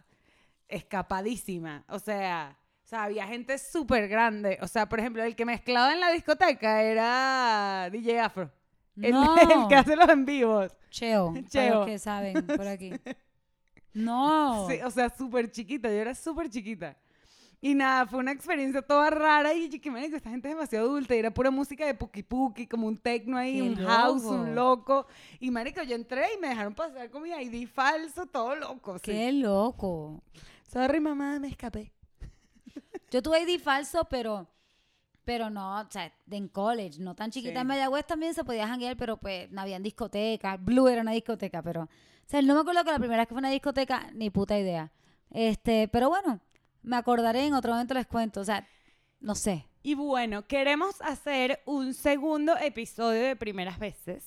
[0.68, 1.85] Escapadísima.
[1.89, 4.59] O sea, o sea, había gente súper grande.
[4.61, 8.51] O sea, por ejemplo, el que mezclaba en la discoteca era DJ Afro.
[9.01, 9.37] El, No.
[9.37, 10.72] el que hace los en vivos.
[10.91, 11.74] Cheo, para Cheo.
[11.76, 12.93] los que saben por aquí.
[13.95, 14.69] No.
[14.69, 15.89] Sí, o sea, súper chiquita.
[15.89, 16.97] Yo era súper chiquita.
[17.61, 21.15] Y nada, fue una experiencia toda rara y que me esta gente es demasiado adulta
[21.17, 24.55] y era pura música de puki puki, como un techno ahí, Qué un house, un
[24.55, 25.07] loco.
[25.41, 28.99] Y marico, yo entré y me dejaron pasar con mi ID falso, todo loco.
[28.99, 29.05] sí.
[29.07, 30.23] Qué loco.
[30.71, 31.91] Sorry, mamá, me escapé.
[33.11, 34.47] Yo tuve ID falso, pero
[35.25, 37.55] pero no, o sea, de en college, no tan chiquita.
[37.55, 37.61] Sí.
[37.61, 40.62] En Mayagüez también se podía janguear, pero pues no habían discotecas.
[40.62, 41.83] Blue era una discoteca, pero...
[41.83, 44.31] O sea, no me acuerdo que la primera vez que fue a una discoteca, ni
[44.31, 44.91] puta idea.
[45.31, 46.41] Este, pero bueno,
[46.83, 48.41] me acordaré, en otro momento les cuento.
[48.41, 48.66] O sea,
[49.20, 49.68] no sé.
[49.83, 54.25] Y bueno, queremos hacer un segundo episodio de primeras veces,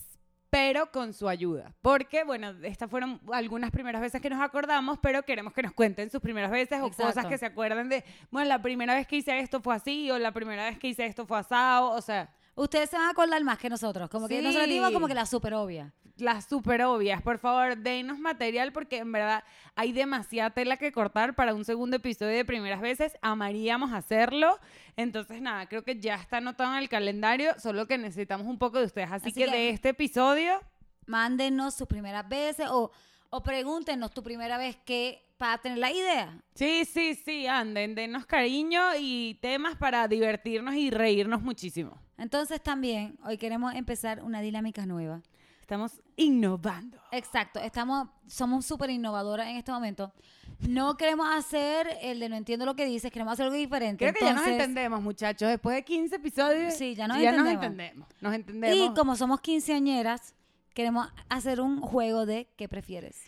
[0.49, 1.73] pero con su ayuda.
[1.81, 6.09] Porque, bueno, estas fueron algunas primeras veces que nos acordamos, pero queremos que nos cuenten
[6.09, 9.37] sus primeras veces o cosas que se acuerden de, bueno, la primera vez que hice
[9.39, 12.89] esto fue así, o la primera vez que hice esto fue asado, o sea, Ustedes
[12.89, 14.09] se van a acordar más que nosotros.
[14.09, 14.43] Como que Sí.
[14.43, 15.93] nosotros dimos como que la super obvia.
[16.17, 17.21] las súper obvias.
[17.21, 19.43] Por favor, denos material porque en verdad
[19.75, 23.15] hay demasiada tela que cortar para un segundo episodio de primeras veces.
[23.21, 24.57] Amaríamos hacerlo.
[24.95, 28.79] Entonces, nada, creo que ya está anotado en el calendario, solo que necesitamos un poco
[28.79, 29.11] de ustedes.
[29.11, 30.59] Así, Así que, que- de este episodio,
[31.05, 32.91] Mándenos sus primeras veces o,
[33.29, 36.41] o pregúntenos tu primera vez que para tener la idea.
[36.55, 41.97] sí, sí, sí, anden, denos cariño y temas para divertirnos y reírnos muchísimo.
[42.17, 45.21] Entonces también hoy queremos empezar una dinámica nueva.
[45.61, 46.97] Estamos innovando.
[47.11, 50.13] Exacto, estamos, somos súper innovadoras en este momento.
[50.59, 54.03] No queremos hacer el de no entiendo lo que dices, queremos hacer algo diferente.
[54.03, 55.49] Creo que ya nos entendemos, muchachos.
[55.49, 57.53] Después de 15 episodios, Sí, ya nos nos entendemos.
[57.53, 58.07] entendemos.
[58.21, 58.77] Nos entendemos.
[58.77, 60.33] Y como somos quinceañeras,
[60.73, 63.21] queremos hacer un juego de ¿qué prefieres?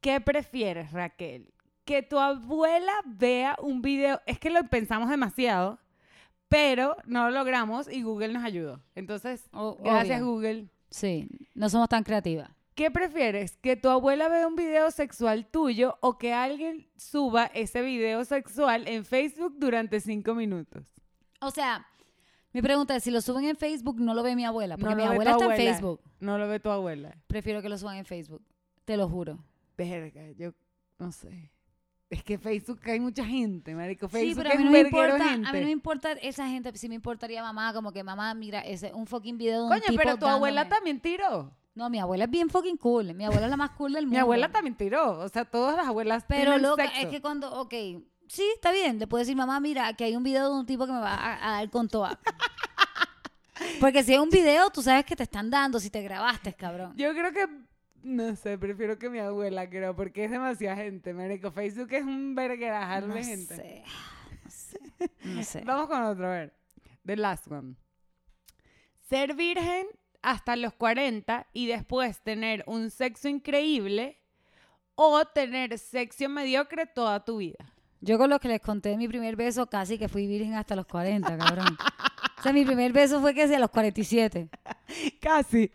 [0.00, 1.53] ¿Qué prefieres, Raquel?
[1.84, 4.20] Que tu abuela vea un video.
[4.26, 5.78] Es que lo pensamos demasiado,
[6.48, 8.80] pero no lo logramos y Google nos ayudó.
[8.94, 10.32] Entonces, O- gracias obvio.
[10.32, 10.68] Google.
[10.90, 12.50] Sí, no somos tan creativas.
[12.74, 13.56] ¿Qué prefieres?
[13.58, 18.88] ¿Que tu abuela vea un video sexual tuyo o que alguien suba ese video sexual
[18.88, 20.84] en Facebook durante cinco minutos?
[21.40, 21.86] O sea,
[22.52, 24.96] mi pregunta es, si lo suben en Facebook, no lo ve mi abuela, porque No
[24.96, 25.56] mi abuela está en.
[25.56, 26.00] Facebook.
[26.20, 27.16] No lo ve tu abuela.
[27.26, 28.42] Prefiero que lo suban en Facebook,
[28.84, 29.38] te lo juro.
[29.76, 30.52] Verga, yo
[30.98, 31.50] no sé.
[32.14, 34.06] Es que Facebook hay mucha gente, marico.
[34.08, 35.48] Sí, Facebook pero a es mí, no me importa, gente.
[35.48, 38.60] a mí no me importa esa gente, sí me importaría mamá, como que mamá, mira,
[38.60, 40.76] ese un fucking video de un Coño, tipo pero tu abuela dándome".
[40.76, 41.50] también tiró.
[41.74, 43.12] No, mi abuela es bien fucking cool.
[43.14, 44.14] Mi abuela es la más cool del mundo.
[44.16, 45.18] Mi abuela también tiró.
[45.18, 47.00] O sea, todas las abuelas Pero loca, sexo.
[47.00, 47.74] es que cuando, ok,
[48.28, 49.00] sí, está bien.
[49.00, 51.14] Le puedo decir, mamá, mira, que hay un video de un tipo que me va
[51.14, 52.16] a, a dar con toa.
[53.80, 56.92] Porque si es un video, tú sabes que te están dando si te grabaste, cabrón.
[56.96, 57.48] Yo creo que,
[58.04, 61.50] no sé, prefiero que mi abuela, creo, porque es demasiada gente, marico.
[61.50, 63.56] Facebook es un verguerajar No de gente.
[63.56, 63.82] sé,
[64.44, 64.80] no sé,
[65.24, 65.60] no sé.
[65.64, 66.54] Vamos con otro, a ver.
[67.04, 67.74] The last one.
[69.08, 69.86] Ser virgen
[70.22, 74.18] hasta los 40 y después tener un sexo increíble
[74.94, 77.72] o tener sexo mediocre toda tu vida.
[78.00, 80.76] Yo con lo que les conté de mi primer beso, casi que fui virgen hasta
[80.76, 81.76] los 40, cabrón.
[82.38, 84.48] o sea, mi primer beso fue que sea a los 47.
[85.20, 85.70] Casi.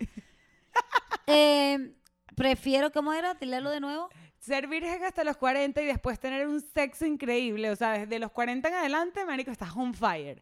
[1.28, 1.94] Eh,
[2.40, 3.36] prefiero, ¿cómo era?
[3.36, 4.10] Dile de nuevo.
[4.40, 7.70] Ser virgen hasta los 40 y después tener un sexo increíble.
[7.70, 10.42] O sea, desde los 40 en adelante, marico, estás on fire.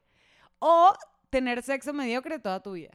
[0.59, 0.93] O
[1.29, 2.91] tener sexo mediocre toda tu vida.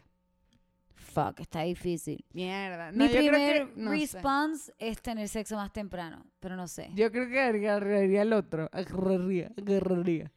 [0.94, 2.24] Fuck, está difícil.
[2.32, 2.92] Mierda.
[2.92, 3.96] Mi creo primer que- no sé.
[3.98, 6.90] response es tener sexo más temprano, pero no sé.
[6.94, 8.68] Yo creo que agarraría el otro.
[8.72, 10.30] Agarraría, agarraría.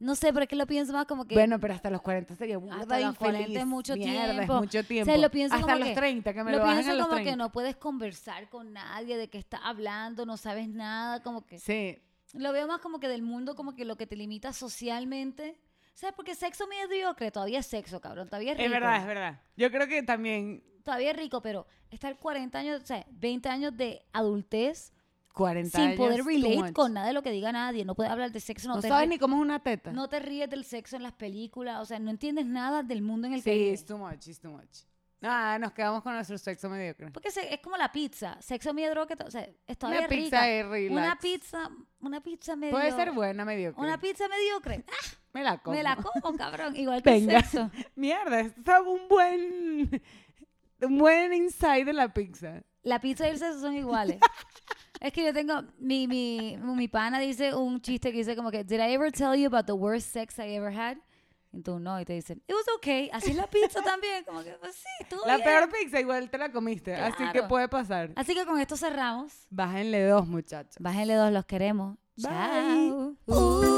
[0.00, 1.34] No sé, pero es que lo pienso más como que...
[1.34, 4.54] Bueno, pero hasta los 40 sería burda Hasta de los 40 es mucho Mierda, tiempo.
[4.54, 5.16] es mucho tiempo.
[5.16, 7.06] lo pienso hasta como los que- 30, que me lo lo, bajen pienso a los
[7.06, 7.30] como 30.
[7.32, 11.58] que no puedes conversar con nadie, de qué estás hablando, no sabes nada, como que...
[11.58, 11.98] Sí,
[12.34, 15.58] Lo veo más como que del mundo, como que lo que te limita socialmente.
[15.94, 16.14] ¿Sabes?
[16.14, 18.28] Porque sexo mediocre todavía es sexo, cabrón.
[18.28, 18.66] Todavía es rico.
[18.66, 19.40] es verdad, es verdad.
[19.56, 23.76] Yo creo que también Todavía es rico, pero estar 40 años, o sea, 20 años
[23.76, 24.92] de adultez
[25.38, 27.84] 40 sin años, poder relate con nada de lo que diga nadie.
[27.86, 29.92] No puedes hablar de sexo, no, No te sabes ni cómo es una teta.
[29.92, 31.80] no te ríes del sexo en las películas.
[31.80, 33.86] O sea, no entiendes nada del mundo en el sí, que es vives.
[33.86, 34.80] too much, it's too much.
[35.20, 37.10] Nada, nos quedamos con nuestro sexo mediocre.
[37.10, 38.36] Porque se- es como la pizza.
[38.40, 40.78] Sexo mediocre, o sea, es todavía Una pizza rica.
[40.78, 40.90] es.
[40.92, 41.70] Una pizza,
[42.00, 42.70] una pizza medio...
[42.72, 43.82] Puede ser buena, mediocre.
[43.82, 44.84] Una pizza mediocre.
[44.86, 45.76] Ah, Me la como.
[45.76, 46.76] me la como, cabrón.
[46.76, 47.70] Igual que el sexo.
[47.96, 50.02] Mierda, esto está un buen...
[50.80, 52.62] Un buen inside de la pizza.
[52.84, 54.20] La pizza y el sexo son iguales.
[55.00, 58.64] es que yo tengo, mi, mi, mi pana dice un chiste que dice como que,
[58.64, 60.96] did I ever tell you about the worst sex I ever had?
[61.50, 63.08] Y tú no, y te dicen, it was okay.
[63.12, 65.48] Así es la pizza también, como que, pues sí, todo La bien.
[65.48, 68.12] peor pizza igual te la comiste, así que puede pasar.
[68.16, 69.32] Así que con esto cerramos.
[69.48, 70.76] Bájenle dos, muchachos.
[70.78, 71.96] Bájenle dos, los queremos.
[72.16, 72.28] Bye.
[72.28, 73.16] Chao.
[73.28, 73.77] Ooh,